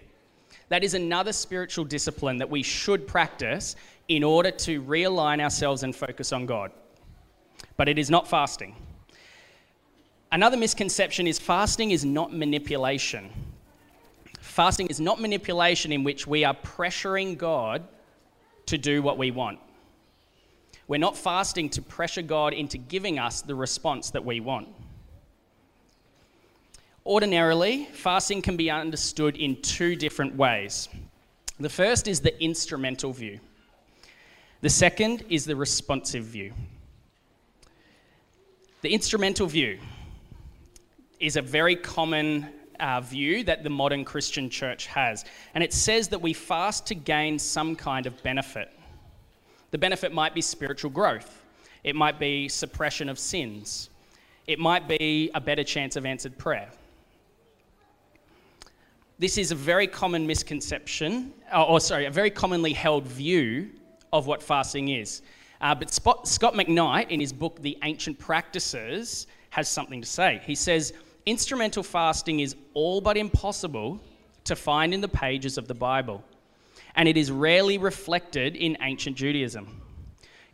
That 0.69 0.83
is 0.83 0.95
another 0.95 1.31
spiritual 1.31 1.85
discipline 1.85 2.39
that 2.39 2.49
we 2.49 2.63
should 2.63 3.07
practice 3.07 3.75
in 4.07 4.23
order 4.23 4.49
to 4.49 4.81
realign 4.81 5.39
ourselves 5.39 5.83
and 5.83 5.95
focus 5.95 6.33
on 6.33 6.47
God. 6.47 6.71
But 7.77 7.87
it 7.87 7.99
is 7.99 8.09
not 8.09 8.27
fasting. 8.27 8.75
Another 10.31 10.57
misconception 10.57 11.27
is 11.27 11.37
fasting 11.37 11.91
is 11.91 12.03
not 12.03 12.33
manipulation. 12.33 13.29
Fasting 14.61 14.85
is 14.89 14.99
not 14.99 15.19
manipulation 15.19 15.91
in 15.91 16.03
which 16.03 16.27
we 16.27 16.43
are 16.43 16.53
pressuring 16.53 17.35
God 17.35 17.81
to 18.67 18.77
do 18.77 19.01
what 19.01 19.17
we 19.17 19.31
want. 19.31 19.57
We're 20.87 20.99
not 20.99 21.17
fasting 21.17 21.67
to 21.69 21.81
pressure 21.81 22.21
God 22.21 22.53
into 22.53 22.77
giving 22.77 23.17
us 23.17 23.41
the 23.41 23.55
response 23.55 24.11
that 24.11 24.23
we 24.23 24.39
want. 24.39 24.67
Ordinarily, 27.07 27.85
fasting 27.85 28.43
can 28.43 28.55
be 28.55 28.69
understood 28.69 29.35
in 29.35 29.59
two 29.63 29.95
different 29.95 30.35
ways. 30.35 30.89
The 31.59 31.67
first 31.67 32.07
is 32.07 32.19
the 32.19 32.39
instrumental 32.39 33.13
view, 33.13 33.39
the 34.61 34.69
second 34.69 35.23
is 35.27 35.43
the 35.43 35.55
responsive 35.55 36.25
view. 36.25 36.53
The 38.83 38.93
instrumental 38.93 39.47
view 39.47 39.79
is 41.19 41.35
a 41.35 41.41
very 41.41 41.75
common 41.75 42.47
uh, 42.81 42.99
view 43.01 43.43
that 43.43 43.63
the 43.63 43.69
modern 43.69 44.03
Christian 44.03 44.49
church 44.49 44.87
has, 44.87 45.23
and 45.53 45.63
it 45.63 45.71
says 45.73 46.07
that 46.09 46.21
we 46.21 46.33
fast 46.33 46.85
to 46.87 46.95
gain 46.95 47.39
some 47.39 47.75
kind 47.75 48.05
of 48.05 48.21
benefit. 48.23 48.71
The 49.71 49.77
benefit 49.77 50.13
might 50.13 50.33
be 50.33 50.41
spiritual 50.41 50.91
growth, 50.91 51.43
it 51.83 51.95
might 51.95 52.19
be 52.19 52.49
suppression 52.49 53.07
of 53.07 53.17
sins, 53.17 53.89
it 54.47 54.59
might 54.59 54.87
be 54.87 55.31
a 55.33 55.39
better 55.39 55.63
chance 55.63 55.95
of 55.95 56.05
answered 56.05 56.37
prayer. 56.37 56.69
This 59.19 59.37
is 59.37 59.51
a 59.51 59.55
very 59.55 59.85
common 59.85 60.25
misconception, 60.25 61.31
or, 61.53 61.69
or 61.69 61.79
sorry, 61.79 62.05
a 62.07 62.11
very 62.11 62.31
commonly 62.31 62.73
held 62.73 63.05
view 63.05 63.69
of 64.11 64.25
what 64.25 64.41
fasting 64.41 64.89
is. 64.89 65.21
Uh, 65.61 65.75
but 65.75 65.93
Scot 65.93 66.55
McKnight, 66.55 67.09
in 67.09 67.19
his 67.19 67.31
book, 67.31 67.61
The 67.61 67.77
Ancient 67.83 68.17
Practices, 68.17 69.27
has 69.51 69.69
something 69.69 70.01
to 70.01 70.07
say. 70.07 70.41
He 70.43 70.55
says, 70.55 70.93
Instrumental 71.25 71.83
fasting 71.83 72.39
is 72.39 72.55
all 72.73 72.99
but 72.99 73.15
impossible 73.15 73.99
to 74.43 74.55
find 74.55 74.93
in 74.93 75.01
the 75.01 75.07
pages 75.07 75.57
of 75.57 75.67
the 75.67 75.73
Bible, 75.73 76.23
and 76.95 77.07
it 77.07 77.15
is 77.15 77.31
rarely 77.31 77.77
reflected 77.77 78.55
in 78.55 78.77
ancient 78.81 79.15
Judaism. 79.15 79.81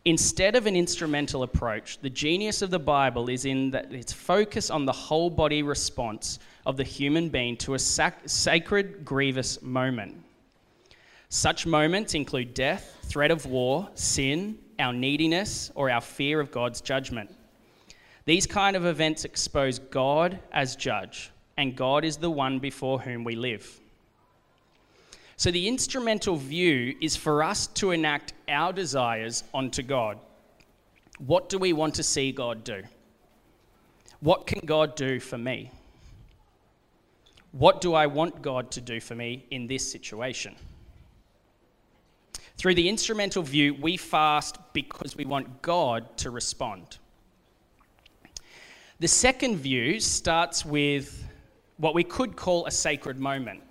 Instead 0.04 0.56
of 0.56 0.66
an 0.66 0.76
instrumental 0.76 1.42
approach, 1.42 1.98
the 1.98 2.10
genius 2.10 2.62
of 2.62 2.70
the 2.70 2.78
Bible 2.78 3.28
is 3.28 3.44
in 3.44 3.70
that 3.70 3.92
its 3.92 4.12
focus 4.12 4.70
on 4.70 4.84
the 4.84 4.92
whole 4.92 5.30
body 5.30 5.62
response 5.62 6.38
of 6.66 6.76
the 6.76 6.84
human 6.84 7.28
being 7.28 7.56
to 7.56 7.74
a 7.74 7.78
sac- 7.78 8.22
sacred, 8.26 9.04
grievous 9.04 9.60
moment. 9.62 10.22
Such 11.30 11.66
moments 11.66 12.14
include 12.14 12.54
death, 12.54 12.98
threat 13.04 13.30
of 13.30 13.44
war, 13.46 13.88
sin, 13.94 14.58
our 14.78 14.92
neediness, 14.92 15.70
or 15.74 15.90
our 15.90 16.00
fear 16.00 16.40
of 16.40 16.50
God's 16.50 16.80
judgment. 16.80 17.34
These 18.28 18.46
kind 18.46 18.76
of 18.76 18.84
events 18.84 19.24
expose 19.24 19.78
God 19.78 20.38
as 20.52 20.76
judge, 20.76 21.30
and 21.56 21.74
God 21.74 22.04
is 22.04 22.18
the 22.18 22.30
one 22.30 22.58
before 22.58 23.00
whom 23.00 23.24
we 23.24 23.34
live. 23.34 23.80
So, 25.38 25.50
the 25.50 25.66
instrumental 25.66 26.36
view 26.36 26.94
is 27.00 27.16
for 27.16 27.42
us 27.42 27.68
to 27.68 27.90
enact 27.92 28.34
our 28.46 28.74
desires 28.74 29.44
onto 29.54 29.82
God. 29.82 30.18
What 31.16 31.48
do 31.48 31.58
we 31.58 31.72
want 31.72 31.94
to 31.94 32.02
see 32.02 32.30
God 32.30 32.64
do? 32.64 32.82
What 34.20 34.46
can 34.46 34.60
God 34.66 34.94
do 34.94 35.20
for 35.20 35.38
me? 35.38 35.70
What 37.52 37.80
do 37.80 37.94
I 37.94 38.08
want 38.08 38.42
God 38.42 38.70
to 38.72 38.82
do 38.82 39.00
for 39.00 39.14
me 39.14 39.46
in 39.50 39.68
this 39.68 39.90
situation? 39.90 40.54
Through 42.58 42.74
the 42.74 42.90
instrumental 42.90 43.42
view, 43.42 43.72
we 43.72 43.96
fast 43.96 44.58
because 44.74 45.16
we 45.16 45.24
want 45.24 45.62
God 45.62 46.18
to 46.18 46.28
respond. 46.28 46.98
The 49.00 49.06
second 49.06 49.58
view 49.58 50.00
starts 50.00 50.64
with 50.64 51.24
what 51.76 51.94
we 51.94 52.02
could 52.02 52.34
call 52.34 52.66
a 52.66 52.70
sacred 52.72 53.20
moment. 53.20 53.62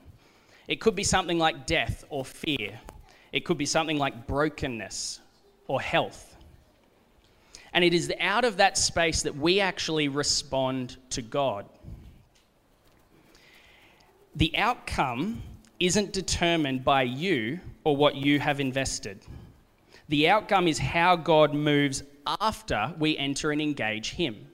It 0.69 0.79
could 0.79 0.95
be 0.95 1.03
something 1.03 1.37
like 1.37 1.65
death 1.65 2.05
or 2.09 2.23
fear, 2.23 2.79
it 3.33 3.43
could 3.43 3.57
be 3.57 3.65
something 3.65 3.97
like 3.97 4.25
brokenness 4.25 5.19
or 5.67 5.81
health. 5.81 6.37
And 7.73 7.83
it 7.83 7.93
is 7.93 8.11
out 8.21 8.45
of 8.45 8.57
that 8.57 8.77
space 8.77 9.21
that 9.23 9.35
we 9.35 9.59
actually 9.59 10.07
respond 10.07 10.95
to 11.09 11.21
God. 11.21 11.65
The 14.37 14.55
outcome 14.57 15.43
isn't 15.81 16.13
determined 16.13 16.85
by 16.85 17.03
you 17.03 17.59
or 17.83 17.97
what 17.97 18.15
you 18.15 18.39
have 18.39 18.61
invested. 18.61 19.19
The 20.07 20.29
outcome 20.29 20.69
is 20.69 20.79
how 20.79 21.17
God 21.17 21.53
moves 21.53 22.03
after 22.39 22.93
we 22.97 23.17
enter 23.17 23.51
and 23.51 23.61
engage 23.61 24.11
Him. 24.11 24.46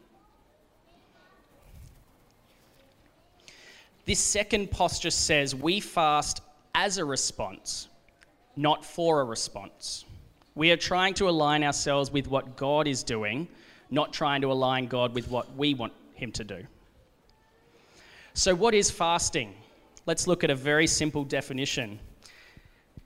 This 4.05 4.19
second 4.19 4.69
posture 4.69 5.11
says 5.11 5.55
we 5.55 5.79
fast 5.79 6.41
as 6.75 6.97
a 6.97 7.05
response, 7.05 7.87
not 8.55 8.83
for 8.83 9.21
a 9.21 9.23
response. 9.23 10.05
We 10.55 10.71
are 10.71 10.77
trying 10.77 11.13
to 11.15 11.29
align 11.29 11.63
ourselves 11.63 12.11
with 12.11 12.27
what 12.27 12.57
God 12.57 12.87
is 12.87 13.01
doing, 13.01 13.47
not 13.89 14.11
trying 14.11 14.41
to 14.41 14.51
align 14.51 14.87
God 14.87 15.15
with 15.15 15.29
what 15.29 15.55
we 15.55 15.73
want 15.73 15.93
Him 16.15 16.31
to 16.33 16.43
do. 16.43 16.65
So, 18.33 18.53
what 18.53 18.73
is 18.73 18.91
fasting? 18.91 19.53
Let's 20.05 20.27
look 20.27 20.43
at 20.43 20.49
a 20.49 20.55
very 20.55 20.87
simple 20.87 21.23
definition. 21.23 21.99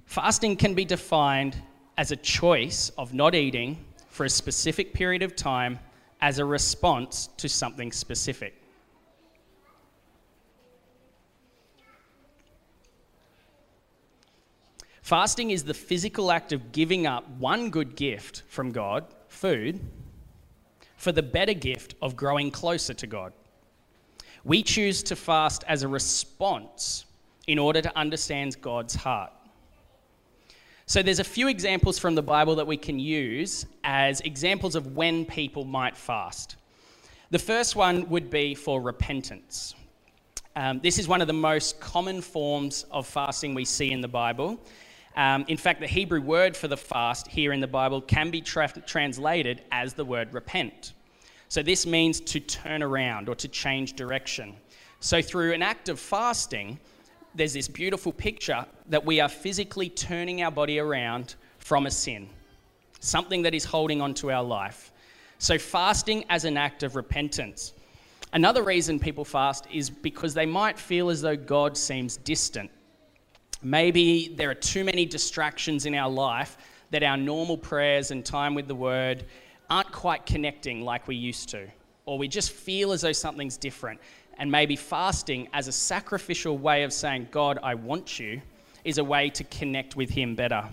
Fasting 0.05 0.55
can 0.55 0.73
be 0.73 0.83
defined 0.83 1.61
as 1.97 2.11
a 2.11 2.15
choice 2.15 2.89
of 2.97 3.13
not 3.13 3.35
eating 3.35 3.85
for 4.09 4.25
a 4.25 4.29
specific 4.29 4.93
period 4.93 5.21
of 5.21 5.35
time 5.35 5.79
as 6.21 6.39
a 6.39 6.45
response 6.45 7.27
to 7.37 7.47
something 7.47 7.91
specific. 7.91 8.55
Fasting 15.07 15.51
is 15.51 15.63
the 15.63 15.73
physical 15.73 16.33
act 16.33 16.51
of 16.51 16.73
giving 16.73 17.07
up 17.07 17.25
one 17.39 17.69
good 17.69 17.95
gift 17.95 18.43
from 18.49 18.73
God, 18.73 19.05
food, 19.29 19.79
for 20.97 21.13
the 21.13 21.23
better 21.23 21.53
gift 21.53 21.95
of 22.01 22.17
growing 22.17 22.51
closer 22.51 22.93
to 22.95 23.07
God. 23.07 23.31
We 24.43 24.61
choose 24.61 25.01
to 25.03 25.15
fast 25.15 25.63
as 25.65 25.83
a 25.83 25.87
response 25.87 27.05
in 27.47 27.57
order 27.57 27.81
to 27.81 27.97
understand 27.97 28.61
God's 28.61 28.95
heart. 28.95 29.31
So 30.87 31.01
there's 31.01 31.19
a 31.19 31.23
few 31.23 31.47
examples 31.47 31.97
from 31.97 32.13
the 32.13 32.21
Bible 32.21 32.55
that 32.55 32.67
we 32.67 32.75
can 32.75 32.99
use 32.99 33.65
as 33.85 34.19
examples 34.19 34.75
of 34.75 34.97
when 34.97 35.23
people 35.23 35.63
might 35.63 35.95
fast. 35.95 36.57
The 37.29 37.39
first 37.39 37.77
one 37.77 38.09
would 38.09 38.29
be 38.29 38.55
for 38.55 38.81
repentance. 38.81 39.73
Um, 40.57 40.81
this 40.81 40.99
is 40.99 41.07
one 41.07 41.21
of 41.21 41.27
the 41.27 41.33
most 41.33 41.79
common 41.79 42.19
forms 42.19 42.85
of 42.91 43.07
fasting 43.07 43.53
we 43.53 43.63
see 43.63 43.93
in 43.93 44.01
the 44.01 44.09
Bible, 44.09 44.59
um, 45.17 45.45
in 45.47 45.57
fact, 45.57 45.79
the 45.79 45.87
Hebrew 45.87 46.21
word 46.21 46.55
for 46.55 46.67
the 46.67 46.77
fast 46.77 47.27
here 47.27 47.51
in 47.51 47.59
the 47.59 47.67
Bible 47.67 48.01
can 48.01 48.29
be 48.29 48.39
tra- 48.39 48.71
translated 48.85 49.63
as 49.71 49.95
the 49.95 50.05
word 50.05 50.31
repent. 50.31 50.93
So 51.49 51.63
this 51.63 51.87
means 51.87 52.21
to 52.21 52.39
turn 52.39 52.83
around 52.83 53.27
or 53.27 53.33
to 53.33 53.47
change 53.47 53.93
direction. 53.93 54.55
So 54.99 55.19
through 55.23 55.53
an 55.53 55.63
act 55.63 55.89
of 55.89 55.99
fasting, 55.99 56.79
there's 57.33 57.53
this 57.53 57.67
beautiful 57.67 58.11
picture 58.11 58.63
that 58.89 59.03
we 59.03 59.19
are 59.19 59.27
physically 59.27 59.89
turning 59.89 60.43
our 60.43 60.51
body 60.51 60.77
around 60.77 61.33
from 61.57 61.87
a 61.87 61.91
sin, 61.91 62.29
something 62.99 63.41
that 63.41 63.55
is 63.55 63.65
holding 63.65 64.01
on 64.01 64.13
to 64.15 64.31
our 64.31 64.43
life. 64.43 64.91
So 65.39 65.57
fasting 65.57 66.25
as 66.29 66.45
an 66.45 66.57
act 66.57 66.83
of 66.83 66.95
repentance. 66.95 67.73
Another 68.33 68.61
reason 68.61 68.99
people 68.99 69.25
fast 69.25 69.65
is 69.71 69.89
because 69.89 70.35
they 70.35 70.45
might 70.45 70.77
feel 70.77 71.09
as 71.09 71.21
though 71.21 71.35
God 71.35 71.75
seems 71.75 72.17
distant 72.17 72.69
Maybe 73.61 74.29
there 74.35 74.49
are 74.49 74.55
too 74.55 74.83
many 74.83 75.05
distractions 75.05 75.85
in 75.85 75.95
our 75.95 76.09
life 76.09 76.57
that 76.91 77.03
our 77.03 77.17
normal 77.17 77.57
prayers 77.57 78.11
and 78.11 78.23
time 78.23 78.53
with 78.53 78.67
the 78.67 78.75
Word 78.75 79.25
aren't 79.69 79.91
quite 79.91 80.25
connecting 80.25 80.81
like 80.81 81.07
we 81.07 81.15
used 81.15 81.49
to. 81.49 81.67
Or 82.05 82.17
we 82.17 82.27
just 82.27 82.51
feel 82.51 82.91
as 82.91 83.01
though 83.01 83.11
something's 83.11 83.57
different. 83.57 83.99
And 84.37 84.51
maybe 84.51 84.75
fasting 84.75 85.49
as 85.53 85.67
a 85.67 85.71
sacrificial 85.71 86.57
way 86.57 86.83
of 86.83 86.93
saying, 86.93 87.29
God, 87.31 87.59
I 87.63 87.73
want 87.75 88.19
you, 88.19 88.41
is 88.83 88.99
a 88.99 89.03
way 89.03 89.29
to 89.31 89.43
connect 89.45 89.95
with 89.95 90.09
Him 90.09 90.35
better. 90.35 90.63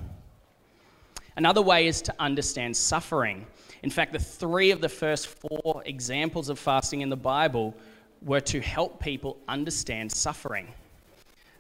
Another 1.37 1.63
way 1.63 1.89
is 1.89 2.01
to 2.03 2.15
understand 2.21 2.77
suffering. 2.77 3.47
In 3.83 3.91
fact, 3.91 4.13
the 4.13 4.19
three 4.19 4.71
of 4.71 4.81
the 4.81 4.89
first 4.89 5.27
four 5.27 5.83
examples 5.85 6.49
of 6.49 6.59
fasting 6.59 7.01
in 7.01 7.09
the 7.09 7.17
Bible 7.17 7.75
were 8.23 8.41
to 8.43 8.61
help 8.61 9.01
people 9.01 9.39
understand 9.49 10.13
suffering. 10.13 10.69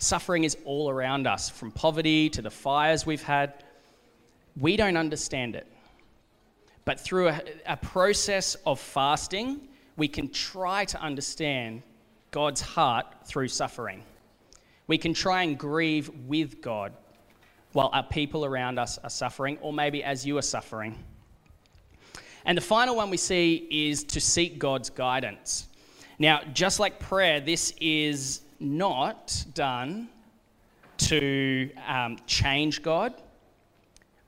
Suffering 0.04 0.44
is 0.44 0.58
all 0.66 0.90
around 0.90 1.26
us, 1.26 1.49
from 1.49 1.70
poverty 1.70 2.28
to 2.28 2.42
the 2.42 2.50
fires 2.50 3.06
we've 3.06 3.23
had. 3.23 3.64
We 4.54 4.76
don't 4.76 4.99
understand 4.99 5.56
it. 5.56 5.66
But 6.84 7.00
through 7.00 7.28
a, 7.28 7.40
a 7.64 7.78
process 7.78 8.54
of 8.66 8.78
fasting, 8.78 9.66
we 9.96 10.06
can 10.08 10.28
try 10.28 10.84
to 10.84 11.00
understand 11.00 11.84
God's 12.32 12.61
heart 12.61 13.06
through 13.25 13.49
suffering. 13.49 14.02
We 14.88 14.99
can 14.99 15.14
try 15.14 15.44
and 15.44 15.58
grieve 15.58 16.11
with 16.26 16.61
God 16.61 16.92
while 17.73 17.88
our 17.94 18.02
people 18.02 18.44
around 18.44 18.78
us 18.78 18.99
are 18.99 19.08
suffering, 19.08 19.56
or 19.62 19.73
maybe 19.73 20.04
as 20.04 20.26
you 20.26 20.37
are 20.37 20.42
suffering. 20.42 21.02
And 22.44 22.58
the 22.58 22.62
final 22.62 22.94
one 22.94 23.08
we 23.08 23.16
see 23.16 23.66
is 23.70 24.04
to 24.04 24.20
seek 24.20 24.58
God's 24.58 24.90
guidance. 24.90 25.66
Now, 26.18 26.42
just 26.52 26.78
like 26.78 27.00
prayer, 27.00 27.40
this 27.40 27.73
is 27.80 28.42
not 28.64 29.44
done 29.54 30.09
to 30.97 31.71
um, 31.87 32.18
change 32.26 32.83
God. 32.83 33.14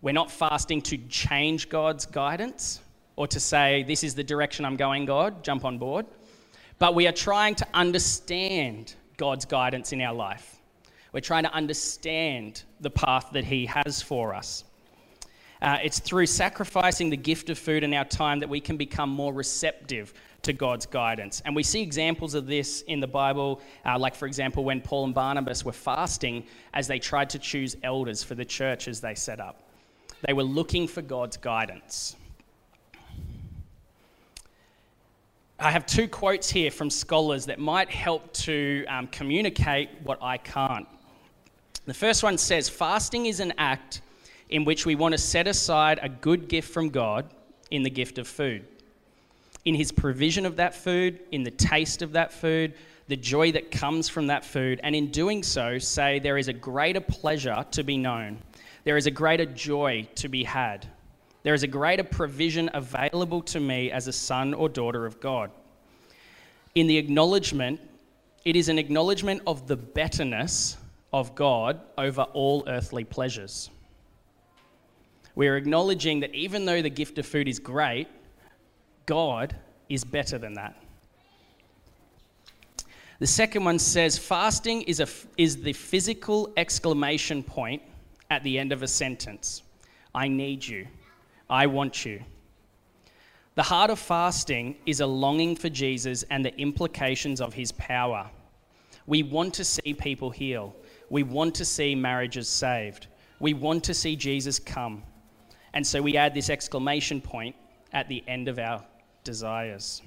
We're 0.02 0.12
not 0.12 0.30
fasting 0.30 0.82
to 0.82 0.98
change 1.08 1.68
God's 1.68 2.06
guidance 2.06 2.80
or 3.16 3.26
to 3.28 3.40
say, 3.40 3.82
This 3.84 4.04
is 4.04 4.14
the 4.14 4.24
direction 4.24 4.64
I'm 4.64 4.76
going, 4.76 5.06
God, 5.06 5.42
jump 5.42 5.64
on 5.64 5.78
board. 5.78 6.06
But 6.78 6.94
we 6.94 7.06
are 7.06 7.12
trying 7.12 7.54
to 7.56 7.66
understand 7.72 8.94
God's 9.16 9.46
guidance 9.46 9.92
in 9.92 10.00
our 10.02 10.14
life. 10.14 10.60
We're 11.12 11.20
trying 11.20 11.44
to 11.44 11.52
understand 11.52 12.62
the 12.80 12.90
path 12.90 13.30
that 13.32 13.44
He 13.44 13.66
has 13.66 14.02
for 14.02 14.34
us. 14.34 14.64
Uh, 15.62 15.78
it's 15.82 15.98
through 15.98 16.26
sacrificing 16.26 17.08
the 17.08 17.16
gift 17.16 17.48
of 17.48 17.58
food 17.58 17.82
in 17.82 17.94
our 17.94 18.04
time 18.04 18.40
that 18.40 18.48
we 18.48 18.60
can 18.60 18.76
become 18.76 19.08
more 19.08 19.32
receptive 19.32 20.12
to 20.46 20.52
God's 20.52 20.86
guidance. 20.86 21.42
And 21.44 21.54
we 21.54 21.62
see 21.62 21.82
examples 21.82 22.34
of 22.34 22.46
this 22.46 22.82
in 22.82 23.00
the 23.00 23.06
Bible, 23.06 23.60
uh, 23.84 23.98
like, 23.98 24.14
for 24.14 24.26
example, 24.26 24.64
when 24.64 24.80
Paul 24.80 25.04
and 25.04 25.14
Barnabas 25.14 25.64
were 25.64 25.72
fasting 25.72 26.44
as 26.72 26.88
they 26.88 26.98
tried 26.98 27.30
to 27.30 27.38
choose 27.38 27.76
elders 27.82 28.22
for 28.22 28.34
the 28.34 28.44
churches 28.44 29.00
they 29.00 29.14
set 29.14 29.40
up. 29.40 29.62
They 30.26 30.32
were 30.32 30.44
looking 30.44 30.88
for 30.88 31.02
God's 31.02 31.36
guidance. 31.36 32.16
I 35.58 35.70
have 35.70 35.86
two 35.86 36.06
quotes 36.06 36.50
here 36.50 36.70
from 36.70 36.90
scholars 36.90 37.46
that 37.46 37.58
might 37.58 37.90
help 37.90 38.32
to 38.34 38.84
um, 38.88 39.06
communicate 39.08 39.88
what 40.04 40.18
I 40.22 40.36
can't. 40.36 40.86
The 41.86 41.94
first 41.94 42.22
one 42.22 42.38
says 42.38 42.68
fasting 42.68 43.26
is 43.26 43.40
an 43.40 43.52
act 43.58 44.02
in 44.50 44.64
which 44.64 44.86
we 44.86 44.94
want 44.94 45.12
to 45.12 45.18
set 45.18 45.48
aside 45.48 45.98
a 46.02 46.08
good 46.08 46.48
gift 46.48 46.72
from 46.72 46.90
God 46.90 47.30
in 47.70 47.82
the 47.82 47.90
gift 47.90 48.18
of 48.18 48.28
food. 48.28 48.64
In 49.66 49.74
His 49.74 49.92
provision 49.92 50.46
of 50.46 50.56
that 50.56 50.74
food, 50.74 51.20
in 51.30 51.42
the 51.42 51.50
taste 51.50 52.00
of 52.00 52.12
that 52.12 52.32
food, 52.32 52.72
the 53.08 53.16
joy 53.16 53.52
that 53.52 53.70
comes 53.70 54.08
from 54.08 54.28
that 54.28 54.46
food, 54.46 54.80
and 54.82 54.96
in 54.96 55.10
doing 55.10 55.42
so, 55.42 55.78
say 55.78 56.18
there 56.18 56.38
is 56.38 56.48
a 56.48 56.54
greater 56.54 57.00
pleasure 57.00 57.66
to 57.72 57.84
be 57.84 57.98
known, 57.98 58.38
there 58.84 58.96
is 58.96 59.06
a 59.06 59.10
greater 59.10 59.44
joy 59.44 60.08
to 60.14 60.28
be 60.28 60.42
had 60.42 60.88
there 61.46 61.54
is 61.54 61.62
a 61.62 61.68
greater 61.68 62.02
provision 62.02 62.68
available 62.74 63.40
to 63.40 63.60
me 63.60 63.92
as 63.92 64.08
a 64.08 64.12
son 64.12 64.52
or 64.52 64.68
daughter 64.68 65.06
of 65.06 65.20
God. 65.20 65.52
In 66.74 66.88
the 66.88 66.98
acknowledgement, 66.98 67.80
it 68.44 68.56
is 68.56 68.68
an 68.68 68.80
acknowledgement 68.80 69.42
of 69.46 69.68
the 69.68 69.76
betterness 69.76 70.76
of 71.12 71.36
God 71.36 71.80
over 71.96 72.22
all 72.22 72.64
earthly 72.66 73.04
pleasures. 73.04 73.70
We're 75.36 75.56
acknowledging 75.56 76.18
that 76.18 76.34
even 76.34 76.64
though 76.64 76.82
the 76.82 76.90
gift 76.90 77.16
of 77.18 77.26
food 77.26 77.46
is 77.46 77.60
great, 77.60 78.08
God 79.06 79.56
is 79.88 80.04
better 80.04 80.36
than 80.36 80.54
that. 80.54 80.76
The 83.18 83.26
second 83.26 83.64
one 83.64 83.78
says 83.78 84.18
fasting 84.18 84.82
is, 84.82 85.00
a, 85.00 85.08
is 85.38 85.62
the 85.62 85.72
physical 85.72 86.52
exclamation 86.56 87.42
point 87.42 87.82
at 88.30 88.42
the 88.42 88.58
end 88.58 88.72
of 88.72 88.82
a 88.82 88.88
sentence 88.88 89.62
I 90.14 90.28
need 90.28 90.66
you. 90.66 90.86
I 91.48 91.66
want 91.66 92.04
you. 92.06 92.22
The 93.54 93.62
heart 93.62 93.90
of 93.90 93.98
fasting 93.98 94.76
is 94.86 95.00
a 95.00 95.06
longing 95.06 95.54
for 95.54 95.68
Jesus 95.68 96.24
and 96.30 96.44
the 96.44 96.58
implications 96.58 97.40
of 97.40 97.52
his 97.52 97.70
power. 97.72 98.28
We 99.06 99.22
want 99.22 99.52
to 99.54 99.64
see 99.64 99.94
people 99.94 100.30
heal. 100.30 100.74
We 101.10 101.22
want 101.22 101.54
to 101.56 101.64
see 101.64 101.94
marriages 101.94 102.48
saved. 102.48 103.06
We 103.40 103.52
want 103.54 103.84
to 103.84 103.94
see 103.94 104.16
Jesus 104.16 104.58
come. 104.58 105.02
And 105.74 105.86
so 105.86 106.00
we 106.00 106.16
add 106.16 106.34
this 106.34 106.50
exclamation 106.50 107.20
point 107.20 107.54
at 107.92 108.08
the 108.08 108.24
end 108.26 108.48
of 108.48 108.58
our 108.58 108.82
desires. 109.26 110.00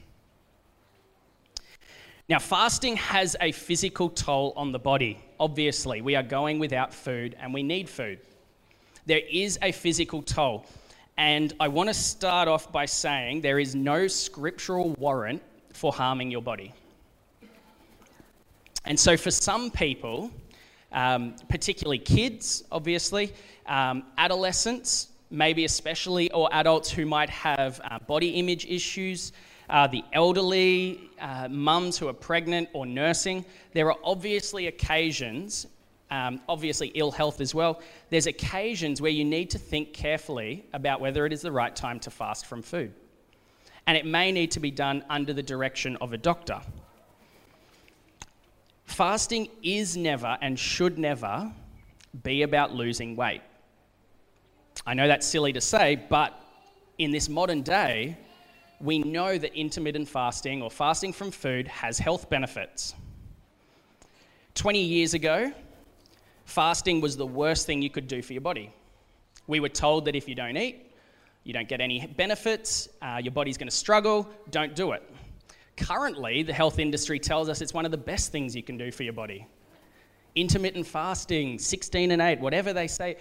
Now, 2.30 2.40
fasting 2.40 2.96
has 2.98 3.36
a 3.42 3.52
physical 3.52 4.10
toll 4.10 4.54
on 4.56 4.72
the 4.72 4.80
body. 4.80 5.20
Obviously, 5.40 6.02
we 6.02 6.16
are 6.16 6.24
going 6.24 6.58
without 6.58 6.94
food 6.94 7.36
and 7.40 7.54
we 7.54 7.62
need 7.62 7.90
food. 7.90 8.20
There 9.06 9.22
is 9.32 9.60
a 9.62 9.72
physical 9.72 10.24
toll. 10.24 10.66
And 11.18 11.54
I 11.60 11.68
want 11.68 11.90
to 11.90 11.94
start 11.94 12.48
off 12.48 12.72
by 12.72 12.86
saying 12.86 13.42
there 13.42 13.60
is 13.60 13.76
no 13.76 14.08
scriptural 14.08 14.92
warrant 14.92 15.42
for 15.74 15.92
harming 15.92 16.32
your 16.32 16.42
body. 16.42 16.74
And 18.86 18.98
so, 18.98 19.18
for 19.18 19.32
some 19.32 19.70
people, 19.72 20.32
um, 20.92 21.36
particularly 21.50 22.00
kids, 22.00 22.64
obviously, 22.72 23.34
um, 23.66 24.04
adolescents, 24.18 25.10
maybe 25.30 25.66
especially, 25.66 26.32
or 26.32 26.50
adults 26.52 26.90
who 26.90 27.06
might 27.06 27.30
have 27.30 27.80
uh, 27.84 28.00
body 28.00 28.30
image 28.30 28.66
issues, 28.66 29.32
uh, 29.70 29.88
the 29.88 30.04
elderly, 30.14 31.10
uh, 31.22 31.48
mums 31.50 31.98
who 31.98 32.08
are 32.08 32.14
pregnant 32.14 32.68
or 32.74 32.86
nursing, 32.86 33.46
there 33.74 33.92
are 33.92 33.98
obviously 34.04 34.68
occasions 34.68 35.68
um, 36.12 36.42
obviously 36.50 36.90
ill 36.96 37.12
health 37.12 37.42
as 37.42 37.54
well, 37.54 37.82
there's 38.10 38.28
occasions 38.28 39.02
where 39.02 39.12
you 39.12 39.24
need 39.24 39.50
to 39.52 39.58
think 39.58 39.94
carefully 39.94 40.66
about 40.74 41.02
whether 41.02 41.26
it 41.26 41.34
is 41.34 41.42
the 41.42 41.52
right 41.52 41.76
time 41.76 42.00
to 42.02 42.10
fast 42.10 42.46
from 42.46 42.62
food. 42.62 42.94
And 43.88 43.98
it 43.98 44.06
may 44.06 44.32
need 44.32 44.52
to 44.52 44.60
be 44.60 44.72
done 44.72 45.04
under 45.10 45.34
the 45.34 45.44
direction 45.44 45.96
of 45.98 46.14
a 46.14 46.18
doctor. 46.18 46.62
Fasting 48.86 49.50
is 49.62 49.96
never 49.96 50.38
and 50.42 50.58
should 50.58 50.98
never 50.98 51.52
be 52.24 52.42
about 52.42 52.74
losing 52.74 53.16
weight. 53.16 53.42
I 54.90 54.96
know 54.96 55.08
that's 55.08 55.28
silly 55.28 55.54
to 55.54 55.62
say, 55.62 56.04
but 56.10 56.34
in 56.98 57.12
this 57.12 57.30
modern 57.30 57.62
day, 57.62 58.18
we 58.82 58.98
know 58.98 59.38
that 59.38 59.54
intermittent 59.54 60.10
fasting 60.10 60.64
or 60.64 60.72
fasting 60.72 61.14
from 61.14 61.30
food 61.30 61.68
has 61.68 62.00
health 62.00 62.28
benefits. 62.28 62.96
20 64.56 64.82
years 64.82 65.14
ago, 65.14 65.54
fasting 66.46 67.02
was 67.02 67.16
the 67.16 67.28
worst 67.28 67.68
thing 67.68 67.84
you 67.84 67.92
could 67.92 68.08
do 68.08 68.24
for 68.24 68.34
your 68.34 68.42
body. 68.42 68.74
We 69.46 69.60
were 69.60 69.70
told 69.70 70.06
that 70.06 70.16
if 70.16 70.28
you 70.28 70.34
don't 70.34 70.58
eat, 70.58 70.92
you 71.44 71.54
don't 71.54 71.70
get 71.70 71.82
any 71.82 72.08
benefits, 72.08 72.90
uh, 73.04 73.22
your 73.22 73.32
body's 73.32 73.60
going 73.60 73.70
to 73.70 73.76
struggle, 73.76 74.28
don't 74.50 74.76
do 74.76 74.94
it. 74.94 75.04
Currently, 75.78 76.42
the 76.42 76.54
health 76.54 76.80
industry 76.80 77.20
tells 77.20 77.48
us 77.48 77.62
it's 77.62 77.76
one 77.76 77.86
of 77.86 77.92
the 77.92 77.98
best 77.98 78.32
things 78.32 78.56
you 78.56 78.64
can 78.64 78.76
do 78.76 78.92
for 78.92 79.04
your 79.04 79.14
body. 79.14 79.46
Intermittent 80.34 80.88
fasting, 80.88 81.60
16 81.60 82.10
and 82.10 82.24
8, 82.24 82.40
whatever 82.40 82.74
they 82.74 82.88
say, 82.88 83.18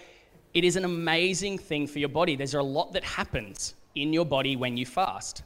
it 0.53 0.63
is 0.63 0.75
an 0.75 0.85
amazing 0.85 1.57
thing 1.57 1.87
for 1.87 1.99
your 1.99 2.09
body. 2.09 2.35
There's 2.35 2.53
a 2.53 2.61
lot 2.61 2.93
that 2.93 3.03
happens 3.03 3.75
in 3.95 4.13
your 4.13 4.25
body 4.25 4.55
when 4.55 4.77
you 4.77 4.85
fast. 4.85 5.43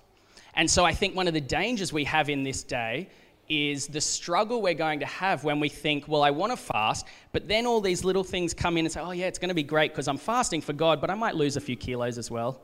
And 0.55 0.69
so 0.69 0.85
I 0.85 0.93
think 0.93 1.15
one 1.15 1.27
of 1.27 1.33
the 1.33 1.41
dangers 1.41 1.91
we 1.91 2.03
have 2.05 2.29
in 2.29 2.43
this 2.43 2.63
day 2.63 3.09
is 3.49 3.87
the 3.87 3.99
struggle 3.99 4.61
we're 4.61 4.73
going 4.73 4.99
to 4.99 5.05
have 5.05 5.43
when 5.43 5.59
we 5.59 5.67
think, 5.67 6.07
well, 6.07 6.23
I 6.23 6.31
want 6.31 6.51
to 6.51 6.57
fast, 6.57 7.07
but 7.33 7.47
then 7.47 7.65
all 7.65 7.81
these 7.81 8.03
little 8.03 8.23
things 8.23 8.53
come 8.53 8.77
in 8.77 8.85
and 8.85 8.91
say, 8.91 9.01
oh, 9.01 9.11
yeah, 9.11 9.27
it's 9.27 9.39
going 9.39 9.49
to 9.49 9.55
be 9.55 9.63
great 9.63 9.91
because 9.91 10.07
I'm 10.07 10.17
fasting 10.17 10.61
for 10.61 10.73
God, 10.73 11.01
but 11.01 11.09
I 11.09 11.15
might 11.15 11.35
lose 11.35 11.57
a 11.57 11.61
few 11.61 11.75
kilos 11.75 12.17
as 12.17 12.31
well. 12.31 12.61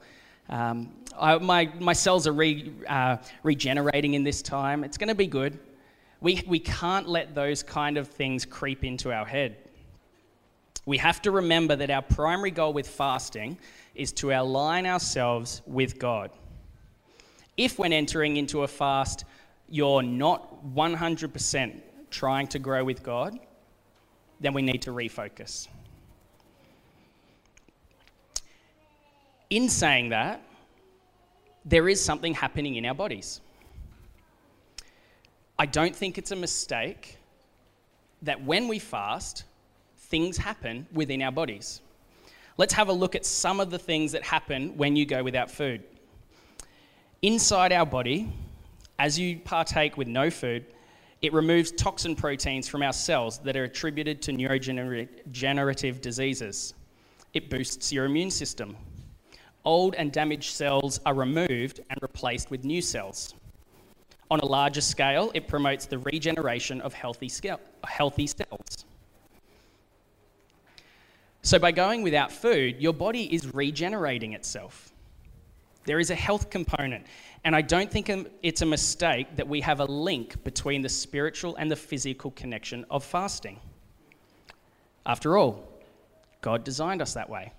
Um, 0.50 0.92
I, 1.20 1.38
my, 1.38 1.72
my 1.80 1.94
cells 1.94 2.26
are 2.28 2.32
re, 2.32 2.72
uh, 2.88 3.18
regenerating 3.44 4.14
in 4.14 4.24
this 4.24 4.42
time. 4.42 4.84
It's 4.84 4.98
going 4.98 5.10
to 5.10 5.16
be 5.16 5.28
good. 5.28 5.60
We, 6.22 6.44
we 6.48 6.60
can't 6.60 7.08
let 7.08 7.36
those 7.36 7.62
kind 7.62 7.98
of 7.98 8.08
things 8.08 8.46
creep 8.46 8.84
into 8.84 9.12
our 9.12 9.26
head. 9.26 9.58
We 10.90 10.98
have 10.98 11.22
to 11.22 11.30
remember 11.30 11.76
that 11.76 11.92
our 11.92 12.02
primary 12.02 12.50
goal 12.50 12.74
with 12.74 12.88
fasting 12.88 13.60
is 13.94 14.12
to 14.14 14.32
align 14.32 14.88
ourselves 14.88 15.62
with 15.68 16.00
God. 16.00 16.32
If, 17.58 17.78
when 17.78 17.94
entering 17.94 18.38
into 18.38 18.64
a 18.64 18.68
fast, 18.68 19.24
you're 19.70 20.02
not 20.02 20.66
100% 20.74 21.82
trying 22.10 22.48
to 22.48 22.58
grow 22.58 22.84
with 22.84 23.04
God, 23.04 23.38
then 24.40 24.54
we 24.54 24.64
need 24.64 24.82
to 24.82 24.90
refocus. 24.90 25.68
In 29.52 29.70
saying 29.70 30.10
that, 30.10 30.42
there 31.66 31.88
is 31.88 32.04
something 32.04 32.34
happening 32.34 32.78
in 32.78 32.86
our 32.88 32.96
bodies. 32.96 33.42
I 35.60 35.68
don't 35.68 35.96
think 35.96 36.18
it's 36.18 36.32
a 36.32 36.36
mistake 36.36 37.20
that 38.24 38.44
when 38.44 38.68
we 38.68 38.80
fast, 38.80 39.44
things 40.10 40.38
happen 40.38 40.86
within 40.92 41.22
our 41.22 41.32
bodies. 41.32 41.82
Let's 42.58 42.74
have 42.74 42.90
a 42.90 42.94
look 42.94 43.16
at 43.16 43.26
some 43.26 43.60
of 43.60 43.70
the 43.70 43.80
things 43.80 44.12
that 44.12 44.24
happen 44.24 44.76
when 44.76 44.96
you 44.96 45.06
go 45.06 45.24
without 45.24 45.50
food. 45.50 45.84
Inside 47.22 47.72
our 47.72 47.86
body, 47.86 48.32
as 48.98 49.18
you 49.18 49.40
partake 49.40 49.96
with 49.98 50.08
no 50.08 50.30
food, 50.30 50.66
it 51.22 51.34
removes 51.34 51.72
toxin 51.72 52.16
proteins 52.16 52.68
from 52.68 52.82
our 52.82 52.94
cells 52.94 53.40
that 53.40 53.56
are 53.56 53.66
attributed 53.66 54.22
to 54.24 54.32
neurodegenerative 54.32 56.02
diseases. 56.02 56.74
It 57.34 57.50
boosts 57.50 57.92
your 57.92 58.06
immune 58.06 58.32
system. 58.32 58.76
Old 59.66 59.96
and 59.96 60.12
damaged 60.12 60.54
cells 60.54 61.00
are 61.06 61.14
removed 61.14 61.82
and 61.90 62.02
replaced 62.02 62.50
with 62.50 62.64
new 62.64 62.82
cells. 62.82 63.36
On 64.32 64.40
a 64.40 64.46
larger 64.46 64.82
scale, 64.82 65.32
it 65.34 65.48
promotes 65.48 65.86
the 65.86 66.00
regeneration 66.00 66.82
of 66.82 66.94
healthy, 66.94 67.30
healthy 67.84 68.28
cells. 68.28 68.86
So, 71.42 71.58
by 71.58 71.72
going 71.72 72.02
without 72.02 72.32
food, 72.32 72.82
your 72.82 72.94
body 72.94 73.34
is 73.34 73.54
regenerating 73.54 74.34
itself. 74.34 74.92
There 75.86 76.00
is 76.00 76.10
a 76.10 76.16
health 76.16 76.50
component. 76.50 77.06
And 77.46 77.56
I 77.56 77.62
don't 77.62 77.90
think 77.90 78.10
um, 78.10 78.28
it's 78.44 78.62
a 78.62 78.66
mistake 78.66 79.36
that 79.38 79.48
we 79.48 79.62
have 79.62 79.80
a 79.80 79.86
link 79.86 80.44
between 80.44 80.82
the 80.82 80.90
spiritual 80.90 81.56
and 81.56 81.72
the 81.72 81.76
physical 81.76 82.32
connection 82.32 82.86
of 82.92 83.04
fasting. 83.04 83.60
After 85.06 85.38
all, 85.38 85.68
God 86.42 86.66
designed 86.66 87.02
us 87.02 87.14
that 87.14 87.30
way. 87.30 87.54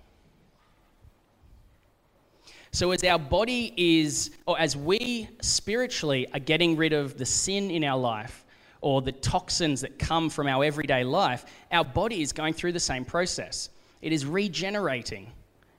So, 2.71 2.91
as 2.91 3.03
our 3.03 3.19
body 3.19 3.73
is, 3.75 4.31
or 4.45 4.57
as 4.59 4.77
we 4.77 5.27
spiritually 5.41 6.27
are 6.33 6.39
getting 6.39 6.77
rid 6.77 6.93
of 6.93 7.17
the 7.17 7.25
sin 7.25 7.71
in 7.71 7.83
our 7.83 7.99
life 7.99 8.45
or 8.81 9.01
the 9.01 9.11
toxins 9.11 9.81
that 9.81 9.97
come 9.99 10.29
from 10.29 10.47
our 10.47 10.63
everyday 10.63 11.03
life, 11.03 11.45
our 11.71 11.85
body 11.85 12.21
is 12.21 12.33
going 12.33 12.53
through 12.53 12.71
the 12.71 12.79
same 12.79 13.05
process. 13.05 13.69
It 14.01 14.11
is 14.11 14.25
regenerating, 14.25 15.31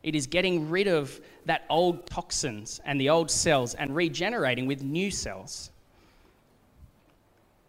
it 0.03 0.15
is 0.15 0.27
getting 0.27 0.71
rid 0.71 0.89
of 0.89 1.21
that 1.45 1.65
old 1.69 2.07
toxins 2.07 2.81
and 2.85 3.01
the 3.01 3.11
old 3.11 3.31
cells 3.31 3.75
and 3.75 3.95
regenerating 3.95 4.67
with 4.67 4.83
new 4.83 5.11
cells. 5.11 5.71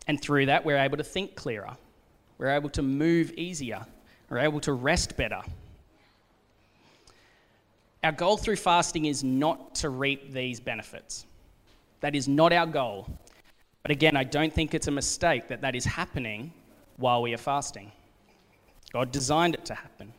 And 0.07 0.21
through 0.21 0.47
that, 0.47 0.65
we're 0.65 0.77
able 0.77 0.97
to 0.97 1.03
think 1.03 1.35
clearer, 1.35 1.75
we're 2.37 2.49
able 2.49 2.69
to 2.71 2.81
move 2.81 3.31
easier, 3.31 3.85
we're 4.29 4.39
able 4.39 4.59
to 4.61 4.73
rest 4.73 5.17
better. 5.17 5.41
Our 8.03 8.11
goal 8.11 8.35
through 8.35 8.57
fasting 8.57 9.05
is 9.05 9.23
not 9.23 9.75
to 9.75 9.89
reap 9.89 10.33
these 10.33 10.59
benefits. 10.59 11.25
That 12.01 12.15
is 12.15 12.27
not 12.27 12.51
our 12.51 12.65
goal. 12.65 13.07
But 13.83 13.91
again, 13.91 14.15
I 14.15 14.23
don't 14.23 14.51
think 14.51 14.73
it's 14.73 14.87
a 14.87 14.91
mistake 14.91 15.49
that 15.49 15.61
that 15.61 15.75
is 15.75 15.85
happening 15.85 16.53
while 16.97 17.21
we 17.21 17.33
are 17.33 17.37
fasting. 17.37 17.91
God 18.93 19.11
designed 19.11 19.55
it 19.55 19.65
to 19.65 19.75
happen. 19.75 20.13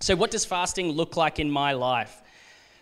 So, 0.00 0.14
what 0.14 0.30
does 0.30 0.44
fasting 0.44 0.90
look 0.92 1.16
like 1.16 1.38
in 1.38 1.50
my 1.50 1.72
life? 1.72 2.22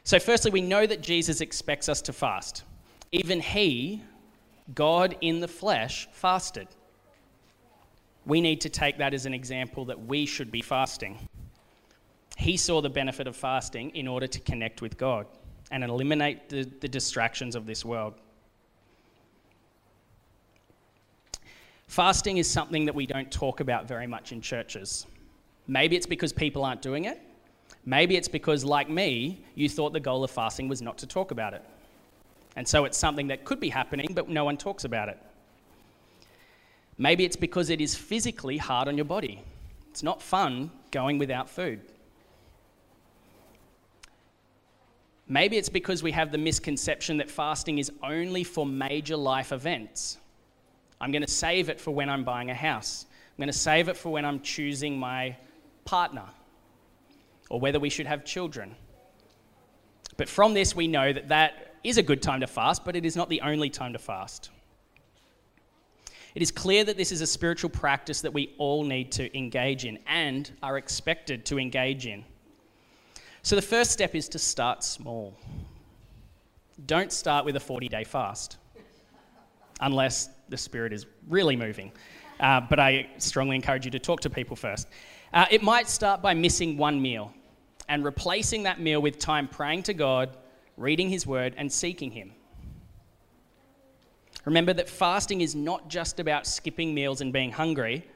So, 0.04 0.18
firstly, 0.18 0.50
we 0.50 0.62
know 0.62 0.86
that 0.86 1.02
Jesus 1.02 1.40
expects 1.40 1.88
us 1.88 2.02
to 2.02 2.12
fast. 2.12 2.64
Even 3.12 3.40
He, 3.40 4.02
God 4.74 5.16
in 5.20 5.40
the 5.40 5.48
flesh, 5.48 6.08
fasted. 6.12 6.66
We 8.26 8.40
need 8.40 8.60
to 8.62 8.68
take 8.68 8.98
that 8.98 9.14
as 9.14 9.26
an 9.26 9.34
example 9.34 9.84
that 9.86 10.06
we 10.06 10.26
should 10.26 10.50
be 10.50 10.62
fasting. 10.62 11.18
He 12.36 12.56
saw 12.56 12.80
the 12.80 12.90
benefit 12.90 13.26
of 13.26 13.36
fasting 13.36 13.90
in 13.90 14.08
order 14.08 14.26
to 14.26 14.40
connect 14.40 14.82
with 14.82 14.96
God 14.96 15.26
and 15.70 15.84
eliminate 15.84 16.48
the, 16.48 16.64
the 16.80 16.88
distractions 16.88 17.54
of 17.54 17.66
this 17.66 17.84
world. 17.84 18.14
Fasting 21.90 22.36
is 22.36 22.48
something 22.48 22.84
that 22.84 22.94
we 22.94 23.04
don't 23.04 23.32
talk 23.32 23.58
about 23.58 23.88
very 23.88 24.06
much 24.06 24.30
in 24.30 24.40
churches. 24.40 25.08
Maybe 25.66 25.96
it's 25.96 26.06
because 26.06 26.32
people 26.32 26.64
aren't 26.64 26.82
doing 26.82 27.06
it. 27.06 27.20
Maybe 27.84 28.16
it's 28.16 28.28
because, 28.28 28.64
like 28.64 28.88
me, 28.88 29.44
you 29.56 29.68
thought 29.68 29.92
the 29.92 29.98
goal 29.98 30.22
of 30.22 30.30
fasting 30.30 30.68
was 30.68 30.80
not 30.80 30.98
to 30.98 31.06
talk 31.08 31.32
about 31.32 31.52
it. 31.52 31.64
And 32.54 32.66
so 32.66 32.84
it's 32.84 32.96
something 32.96 33.26
that 33.26 33.44
could 33.44 33.58
be 33.58 33.68
happening, 33.68 34.06
but 34.14 34.28
no 34.28 34.44
one 34.44 34.56
talks 34.56 34.84
about 34.84 35.08
it. 35.08 35.18
Maybe 36.96 37.24
it's 37.24 37.34
because 37.34 37.70
it 37.70 37.80
is 37.80 37.96
physically 37.96 38.56
hard 38.56 38.86
on 38.86 38.96
your 38.96 39.04
body. 39.04 39.42
It's 39.90 40.04
not 40.04 40.22
fun 40.22 40.70
going 40.92 41.18
without 41.18 41.50
food. 41.50 41.80
Maybe 45.26 45.56
it's 45.56 45.68
because 45.68 46.04
we 46.04 46.12
have 46.12 46.30
the 46.30 46.38
misconception 46.38 47.16
that 47.16 47.28
fasting 47.28 47.78
is 47.78 47.90
only 48.00 48.44
for 48.44 48.64
major 48.64 49.16
life 49.16 49.50
events. 49.50 50.19
I'm 51.00 51.12
going 51.12 51.22
to 51.22 51.30
save 51.30 51.68
it 51.68 51.80
for 51.80 51.92
when 51.92 52.10
I'm 52.10 52.24
buying 52.24 52.50
a 52.50 52.54
house. 52.54 53.06
I'm 53.30 53.42
going 53.42 53.52
to 53.52 53.58
save 53.58 53.88
it 53.88 53.96
for 53.96 54.10
when 54.10 54.24
I'm 54.24 54.40
choosing 54.40 54.98
my 54.98 55.36
partner 55.84 56.26
or 57.48 57.58
whether 57.58 57.80
we 57.80 57.90
should 57.90 58.06
have 58.06 58.24
children. 58.24 58.76
But 60.16 60.28
from 60.28 60.52
this, 60.52 60.76
we 60.76 60.86
know 60.86 61.12
that 61.12 61.28
that 61.28 61.74
is 61.82 61.96
a 61.96 62.02
good 62.02 62.20
time 62.20 62.40
to 62.40 62.46
fast, 62.46 62.84
but 62.84 62.96
it 62.96 63.06
is 63.06 63.16
not 63.16 63.28
the 63.28 63.40
only 63.40 63.70
time 63.70 63.94
to 63.94 63.98
fast. 63.98 64.50
It 66.34 66.42
is 66.42 66.50
clear 66.50 66.84
that 66.84 66.96
this 66.96 67.10
is 67.10 67.22
a 67.22 67.26
spiritual 67.26 67.70
practice 67.70 68.20
that 68.20 68.32
we 68.32 68.54
all 68.58 68.84
need 68.84 69.10
to 69.12 69.36
engage 69.36 69.84
in 69.84 69.98
and 70.06 70.50
are 70.62 70.76
expected 70.76 71.44
to 71.46 71.58
engage 71.58 72.06
in. 72.06 72.24
So 73.42 73.56
the 73.56 73.62
first 73.62 73.90
step 73.90 74.14
is 74.14 74.28
to 74.28 74.38
start 74.38 74.84
small. 74.84 75.34
Don't 76.86 77.10
start 77.10 77.44
with 77.44 77.56
a 77.56 77.60
40 77.60 77.88
day 77.88 78.04
fast, 78.04 78.58
unless 79.80 80.28
the 80.50 80.56
Spirit 80.56 80.92
is 80.92 81.06
really 81.28 81.56
moving. 81.56 81.92
Uh, 82.38 82.60
but 82.60 82.78
I 82.78 83.08
strongly 83.18 83.56
encourage 83.56 83.84
you 83.84 83.90
to 83.92 83.98
talk 83.98 84.20
to 84.20 84.30
people 84.30 84.56
first. 84.56 84.88
Uh, 85.32 85.46
it 85.50 85.62
might 85.62 85.88
start 85.88 86.22
by 86.22 86.34
missing 86.34 86.76
one 86.76 87.00
meal 87.00 87.32
and 87.88 88.04
replacing 88.04 88.64
that 88.64 88.80
meal 88.80 89.00
with 89.00 89.18
time 89.18 89.48
praying 89.48 89.84
to 89.84 89.94
God, 89.94 90.36
reading 90.76 91.08
His 91.08 91.26
Word, 91.26 91.54
and 91.56 91.70
seeking 91.70 92.10
Him. 92.10 92.32
Remember 94.44 94.72
that 94.72 94.88
fasting 94.88 95.40
is 95.40 95.54
not 95.54 95.88
just 95.88 96.18
about 96.18 96.46
skipping 96.46 96.94
meals 96.94 97.20
and 97.20 97.32
being 97.32 97.52
hungry, 97.52 98.06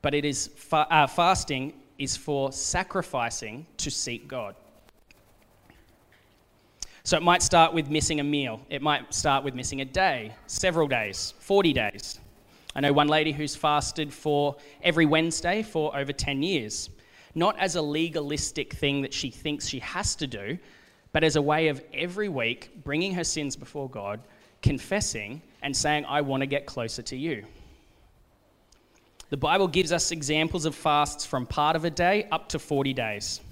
but 0.00 0.14
it 0.14 0.24
is 0.24 0.48
fa- 0.48 0.86
uh, 0.90 1.06
fasting 1.06 1.74
is 1.98 2.16
for 2.16 2.52
sacrificing 2.52 3.66
to 3.78 3.90
seek 3.90 4.26
God. 4.26 4.54
So 7.06 7.16
it 7.16 7.22
might 7.22 7.40
start 7.40 7.72
with 7.72 7.88
missing 7.88 8.18
a 8.18 8.24
meal. 8.24 8.60
It 8.68 8.82
might 8.82 9.14
start 9.14 9.44
with 9.44 9.54
missing 9.54 9.80
a 9.80 9.84
day, 9.84 10.34
several 10.48 10.88
days, 10.88 11.34
40 11.38 11.72
days. 11.72 12.18
I 12.74 12.80
know 12.80 12.92
one 12.92 13.06
lady 13.06 13.30
who's 13.30 13.54
fasted 13.54 14.12
for 14.12 14.56
every 14.82 15.06
Wednesday 15.06 15.62
for 15.62 15.96
over 15.96 16.12
10 16.12 16.42
years, 16.42 16.90
not 17.36 17.56
as 17.60 17.76
a 17.76 17.80
legalistic 17.80 18.74
thing 18.74 19.02
that 19.02 19.14
she 19.14 19.30
thinks 19.30 19.68
she 19.68 19.78
has 19.78 20.16
to 20.16 20.26
do, 20.26 20.58
but 21.12 21.22
as 21.22 21.36
a 21.36 21.42
way 21.42 21.68
of 21.68 21.80
every 21.94 22.28
week 22.28 22.72
bringing 22.82 23.14
her 23.14 23.22
sins 23.22 23.54
before 23.54 23.88
God, 23.88 24.18
confessing, 24.60 25.40
and 25.62 25.76
saying, 25.76 26.06
I 26.06 26.22
want 26.22 26.40
to 26.40 26.46
get 26.48 26.66
closer 26.66 27.02
to 27.02 27.16
you. 27.16 27.44
The 29.30 29.36
Bible 29.36 29.68
gives 29.68 29.92
us 29.92 30.10
examples 30.10 30.64
of 30.64 30.74
fasts 30.74 31.24
from 31.24 31.46
part 31.46 31.76
of 31.76 31.84
a 31.84 31.90
day 31.90 32.26
up 32.32 32.48
to 32.48 32.58
40 32.58 32.92
days. 32.94 33.42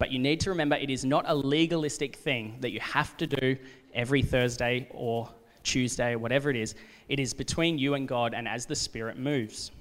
But 0.00 0.10
you 0.10 0.18
need 0.18 0.40
to 0.40 0.50
remember 0.50 0.76
it 0.76 0.88
is 0.88 1.04
not 1.04 1.26
a 1.28 1.34
legalistic 1.34 2.16
thing 2.16 2.56
that 2.60 2.70
you 2.70 2.80
have 2.80 3.18
to 3.18 3.26
do 3.26 3.58
every 3.92 4.22
Thursday 4.22 4.88
or 4.92 5.28
Tuesday, 5.62 6.14
or 6.14 6.18
whatever 6.18 6.48
it 6.48 6.56
is. 6.56 6.74
It 7.10 7.20
is 7.20 7.34
between 7.34 7.76
you 7.76 7.92
and 7.92 8.08
God 8.08 8.32
and 8.32 8.48
as 8.48 8.64
the 8.64 8.74
Spirit 8.74 9.18
moves. 9.18 9.72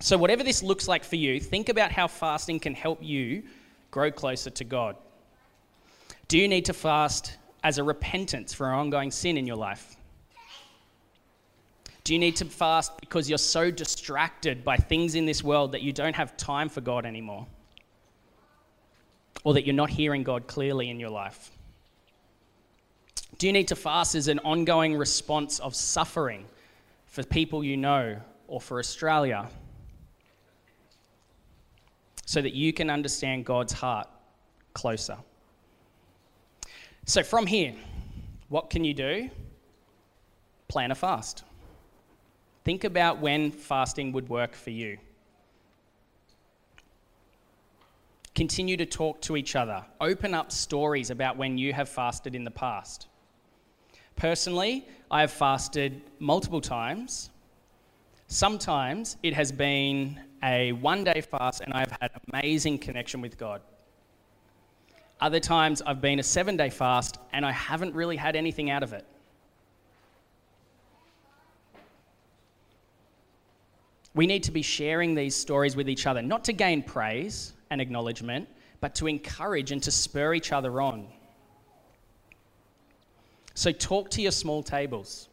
So, 0.00 0.18
whatever 0.18 0.42
this 0.42 0.60
looks 0.60 0.88
like 0.88 1.04
for 1.04 1.14
you, 1.14 1.38
think 1.38 1.68
about 1.68 1.92
how 1.92 2.08
fasting 2.08 2.58
can 2.58 2.74
help 2.74 2.98
you 3.00 3.44
grow 3.92 4.10
closer 4.10 4.50
to 4.50 4.64
God. 4.64 4.96
Do 6.26 6.36
you 6.36 6.48
need 6.48 6.64
to 6.64 6.72
fast 6.72 7.38
as 7.62 7.78
a 7.78 7.84
repentance 7.84 8.52
for 8.52 8.66
an 8.66 8.74
ongoing 8.74 9.12
sin 9.12 9.36
in 9.36 9.46
your 9.46 9.56
life? 9.56 9.96
Do 12.02 12.12
you 12.12 12.18
need 12.18 12.34
to 12.36 12.44
fast 12.44 12.98
because 12.98 13.28
you're 13.28 13.38
so 13.38 13.70
distracted 13.70 14.64
by 14.64 14.78
things 14.78 15.14
in 15.14 15.26
this 15.26 15.44
world 15.44 15.70
that 15.72 15.82
you 15.82 15.92
don't 15.92 16.16
have 16.16 16.36
time 16.36 16.68
for 16.68 16.80
God 16.80 17.06
anymore? 17.06 17.46
Or 19.44 19.54
that 19.54 19.66
you're 19.66 19.74
not 19.74 19.90
hearing 19.90 20.22
God 20.22 20.46
clearly 20.46 20.90
in 20.90 20.98
your 20.98 21.10
life? 21.10 21.50
Do 23.38 23.46
you 23.46 23.52
need 23.52 23.68
to 23.68 23.76
fast 23.76 24.14
as 24.14 24.28
an 24.28 24.40
ongoing 24.40 24.96
response 24.96 25.60
of 25.60 25.74
suffering 25.74 26.44
for 27.06 27.22
people 27.22 27.62
you 27.62 27.76
know 27.76 28.20
or 28.48 28.60
for 28.60 28.78
Australia? 28.78 29.48
So 32.26 32.42
that 32.42 32.52
you 32.52 32.72
can 32.72 32.90
understand 32.90 33.44
God's 33.44 33.72
heart 33.72 34.08
closer. 34.74 35.16
So, 37.06 37.22
from 37.22 37.46
here, 37.46 37.74
what 38.48 38.68
can 38.68 38.84
you 38.84 38.92
do? 38.92 39.30
Plan 40.68 40.90
a 40.90 40.94
fast. 40.94 41.42
Think 42.64 42.84
about 42.84 43.18
when 43.18 43.50
fasting 43.50 44.12
would 44.12 44.28
work 44.28 44.54
for 44.54 44.70
you. 44.70 44.98
Continue 48.38 48.76
to 48.76 48.86
talk 48.86 49.20
to 49.22 49.36
each 49.36 49.56
other. 49.56 49.84
Open 50.00 50.32
up 50.32 50.52
stories 50.52 51.10
about 51.10 51.36
when 51.36 51.58
you 51.58 51.72
have 51.72 51.88
fasted 51.88 52.36
in 52.36 52.44
the 52.44 52.52
past. 52.52 53.08
Personally, 54.14 54.86
I 55.10 55.22
have 55.22 55.32
fasted 55.32 56.02
multiple 56.20 56.60
times. 56.60 57.30
Sometimes 58.28 59.16
it 59.24 59.34
has 59.34 59.50
been 59.50 60.20
a 60.44 60.70
one 60.70 61.02
day 61.02 61.20
fast 61.20 61.62
and 61.62 61.74
I've 61.74 61.90
had 62.00 62.12
amazing 62.32 62.78
connection 62.78 63.20
with 63.20 63.36
God. 63.36 63.60
Other 65.20 65.40
times 65.40 65.82
I've 65.82 66.00
been 66.00 66.20
a 66.20 66.22
seven 66.22 66.56
day 66.56 66.70
fast 66.70 67.18
and 67.32 67.44
I 67.44 67.50
haven't 67.50 67.92
really 67.92 68.16
had 68.16 68.36
anything 68.36 68.70
out 68.70 68.84
of 68.84 68.92
it. 68.92 69.04
We 74.14 74.28
need 74.28 74.44
to 74.44 74.52
be 74.52 74.62
sharing 74.62 75.16
these 75.16 75.34
stories 75.34 75.74
with 75.74 75.88
each 75.88 76.06
other, 76.06 76.22
not 76.22 76.44
to 76.44 76.52
gain 76.52 76.84
praise 76.84 77.54
and 77.70 77.80
acknowledgement, 77.80 78.48
but 78.80 78.94
to 78.96 79.06
encourage 79.06 79.72
and 79.72 79.82
to 79.82 79.90
spur 79.90 80.34
each 80.34 80.52
other 80.52 80.80
on. 80.80 81.06
So, 83.54 83.72
talk 83.72 84.10
to 84.10 84.22
your 84.22 84.30
small 84.32 84.62
tables, 84.62 85.28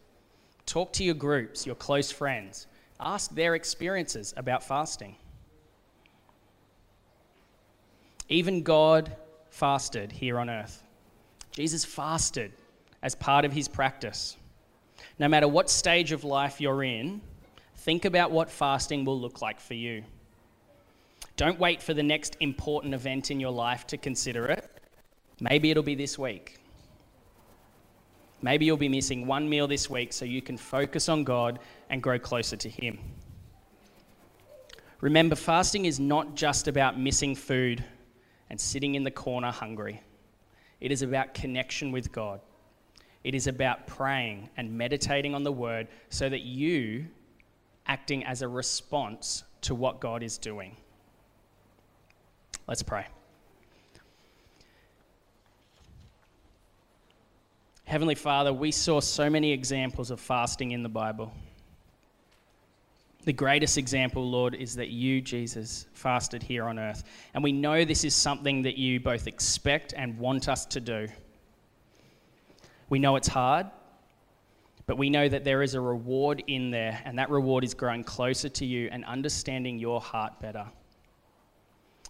talk 0.66 0.92
to 0.94 1.04
your 1.04 1.14
groups, 1.14 1.66
your 1.66 1.76
close 1.76 2.12
friends, 2.12 2.68
ask 3.00 3.30
their 3.32 3.56
experiences 3.56 4.34
about 4.36 4.64
fasting. 4.64 5.16
Even 8.30 8.64
God 8.64 9.16
fasted 9.50 10.12
here 10.12 10.40
on 10.40 10.50
earth. 10.50 10.82
Jesus 11.52 11.86
fasted 11.86 12.52
as 13.04 13.14
part 13.14 13.46
of 13.46 13.54
his 13.54 13.68
practice. 13.68 14.36
No 15.20 15.28
matter 15.28 15.48
what 15.48 15.70
stage 15.70 16.12
of 16.12 16.24
life 16.24 16.60
you're 16.60 16.84
in, 16.84 17.22
think 17.78 18.06
about 18.06 18.32
what 18.32 18.50
fasting 18.50 19.06
will 19.06 19.20
look 19.20 19.42
like 19.42 19.60
for 19.60 19.76
you. 19.76 20.04
Don't 21.38 21.60
wait 21.60 21.82
for 21.82 21.94
the 21.94 22.04
next 22.04 22.38
important 22.40 22.94
event 22.94 23.30
in 23.30 23.40
your 23.40 23.52
life 23.52 23.86
to 23.88 23.98
consider 23.98 24.46
it. 24.48 24.70
Maybe 25.40 25.70
it'll 25.70 25.84
be 25.84 25.96
this 25.96 26.18
week. 26.18 26.60
Maybe 28.42 28.66
you'll 28.66 28.78
be 28.78 28.90
missing 28.90 29.28
one 29.28 29.50
meal 29.50 29.68
this 29.68 29.90
week 29.90 30.14
so 30.14 30.24
you 30.24 30.42
can 30.42 30.58
focus 30.58 31.10
on 31.10 31.24
God 31.24 31.60
and 31.90 32.02
grow 32.02 32.20
closer 32.20 32.56
to 32.56 32.70
Him. 32.70 33.00
Remember, 35.02 35.36
fasting 35.36 35.86
is 35.86 36.00
not 36.00 36.36
just 36.36 36.68
about 36.68 37.00
missing 37.00 37.36
food 37.36 37.84
and 38.50 38.60
sitting 38.60 38.96
in 38.96 39.04
the 39.04 39.12
corner 39.12 39.52
hungry. 39.52 40.02
It 40.80 40.92
is 40.92 41.02
about 41.02 41.34
connection 41.34 41.92
with 41.92 42.12
God. 42.12 42.40
It 43.24 43.36
is 43.36 43.48
about 43.48 43.88
praying 43.88 44.50
and 44.56 44.78
meditating 44.78 45.34
on 45.36 45.44
the 45.44 45.52
word 45.52 45.88
so 46.10 46.30
that 46.30 46.42
you 46.42 47.08
acting 47.88 48.24
as 48.24 48.42
a 48.42 48.48
response 48.48 49.44
to 49.62 49.76
what 49.76 50.00
God 50.00 50.24
is 50.24 50.38
doing. 50.38 50.78
Let's 52.68 52.82
pray. 52.82 53.06
Heavenly 57.84 58.16
Father, 58.16 58.52
we 58.52 58.72
saw 58.72 59.00
so 59.00 59.30
many 59.30 59.52
examples 59.52 60.10
of 60.10 60.20
fasting 60.20 60.72
in 60.72 60.82
the 60.82 60.90
Bible. 60.90 61.32
The 63.26 63.34
greatest 63.34 63.78
example, 63.78 64.28
Lord, 64.28 64.56
is 64.56 64.76
that 64.76 64.90
you, 64.90 65.22
Jesus, 65.22 65.86
fasted 65.94 66.42
here 66.42 66.66
on 66.66 66.80
earth. 66.80 67.04
And 67.34 67.44
we 67.44 67.52
know 67.52 67.86
this 67.86 68.04
is 68.04 68.16
something 68.16 68.64
that 68.64 68.78
you 68.78 69.00
both 69.00 69.28
expect 69.28 69.94
and 69.96 70.18
want 70.18 70.50
us 70.50 70.66
to 70.68 70.80
do. 70.80 71.08
We 72.90 72.98
know 72.98 73.16
it's 73.16 73.28
hard, 73.28 73.68
but 74.88 74.98
we 74.98 75.10
know 75.12 75.30
that 75.30 75.44
there 75.44 75.62
is 75.62 75.76
a 75.76 75.82
reward 75.82 76.44
in 76.48 76.72
there, 76.72 77.00
and 77.06 77.18
that 77.20 77.30
reward 77.30 77.64
is 77.64 77.74
growing 77.76 78.04
closer 78.04 78.50
to 78.50 78.66
you 78.66 78.90
and 78.92 79.06
understanding 79.06 79.78
your 79.78 80.02
heart 80.02 80.40
better. 80.40 80.66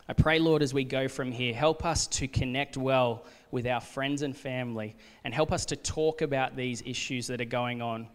I 0.07 0.13
pray, 0.13 0.37
Lord, 0.37 0.61
as 0.61 0.73
we 0.73 0.83
go 0.83 1.07
from 1.07 1.31
here, 1.31 1.53
help 1.53 1.83
us 1.83 2.05
to 2.07 2.27
connect 2.27 2.77
well 2.77 3.25
with 3.49 3.65
our 3.65 3.81
friends 3.81 4.21
and 4.21 4.37
family 4.37 4.95
and 5.23 5.33
help 5.33 5.51
us 5.51 5.65
to 5.67 5.75
talk 5.75 6.21
about 6.21 6.55
these 6.55 6.83
issues 6.85 7.27
that 7.27 7.41
are 7.41 7.45
going 7.45 7.81
on. 7.81 8.07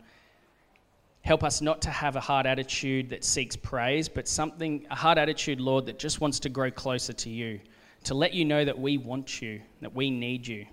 Help 1.22 1.42
us 1.42 1.61
not 1.61 1.83
to 1.83 1.90
have 1.90 2.14
a 2.14 2.20
hard 2.20 2.46
attitude 2.46 3.11
that 3.11 3.24
seeks 3.24 3.57
praise, 3.57 4.09
but 4.09 4.29
something, 4.29 4.87
a 4.90 4.94
hard 4.94 5.18
attitude, 5.18 5.61
Lord, 5.61 5.87
that 5.87 5.98
just 5.98 6.20
wants 6.20 6.38
to 6.40 6.48
grow 6.48 6.70
closer 6.70 7.12
to 7.12 7.29
you, 7.29 7.61
to 8.05 8.14
let 8.14 8.33
you 8.35 8.44
know 8.44 8.64
that 8.64 8.79
we 8.79 8.96
want 8.96 9.42
you, 9.42 9.61
that 9.81 9.94
we 9.94 10.11
need 10.11 10.46
you. 10.46 10.66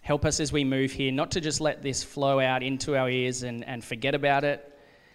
Help 0.00 0.24
us 0.24 0.40
as 0.40 0.50
we 0.50 0.64
move 0.64 0.90
here 0.90 1.12
not 1.12 1.30
to 1.32 1.40
just 1.40 1.60
let 1.60 1.82
this 1.82 2.02
flow 2.02 2.40
out 2.40 2.62
into 2.62 2.96
our 2.96 3.08
ears 3.08 3.42
and, 3.42 3.64
and 3.64 3.84
forget 3.84 4.14
about 4.14 4.44
it, 4.44 4.69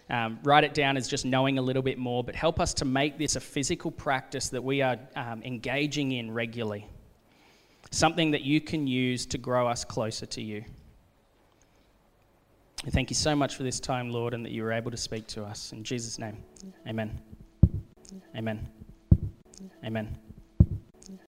um, 0.08 0.38
write 0.44 0.64
it 0.64 0.74
down 0.74 0.96
as 0.96 1.08
just 1.08 1.24
knowing 1.24 1.58
a 1.58 1.62
little 1.62 1.82
bit 1.82 1.98
more, 1.98 2.22
but 2.22 2.34
help 2.34 2.60
us 2.60 2.74
to 2.74 2.84
make 2.84 3.18
this 3.18 3.36
a 3.36 3.40
physical 3.40 3.90
practice 3.90 4.48
that 4.50 4.62
we 4.62 4.82
are 4.82 4.98
um, 5.16 5.42
engaging 5.42 6.12
in 6.12 6.30
regularly. 6.30 6.86
Something 7.90 8.30
that 8.32 8.42
you 8.42 8.60
can 8.60 8.86
use 8.86 9.26
to 9.26 9.38
grow 9.38 9.68
us 9.68 9.84
closer 9.84 10.26
to 10.26 10.42
you. 10.42 10.64
And 12.84 12.92
thank 12.92 13.10
you 13.10 13.16
so 13.16 13.34
much 13.34 13.56
for 13.56 13.62
this 13.62 13.80
time, 13.80 14.10
Lord, 14.10 14.34
and 14.34 14.44
that 14.44 14.52
you 14.52 14.62
were 14.62 14.72
able 14.72 14.90
to 14.90 14.96
speak 14.96 15.26
to 15.28 15.44
us. 15.44 15.72
In 15.72 15.82
Jesus' 15.82 16.18
name, 16.18 16.42
amen. 16.86 17.20
Amen. 18.36 18.68
Amen. 19.84 20.16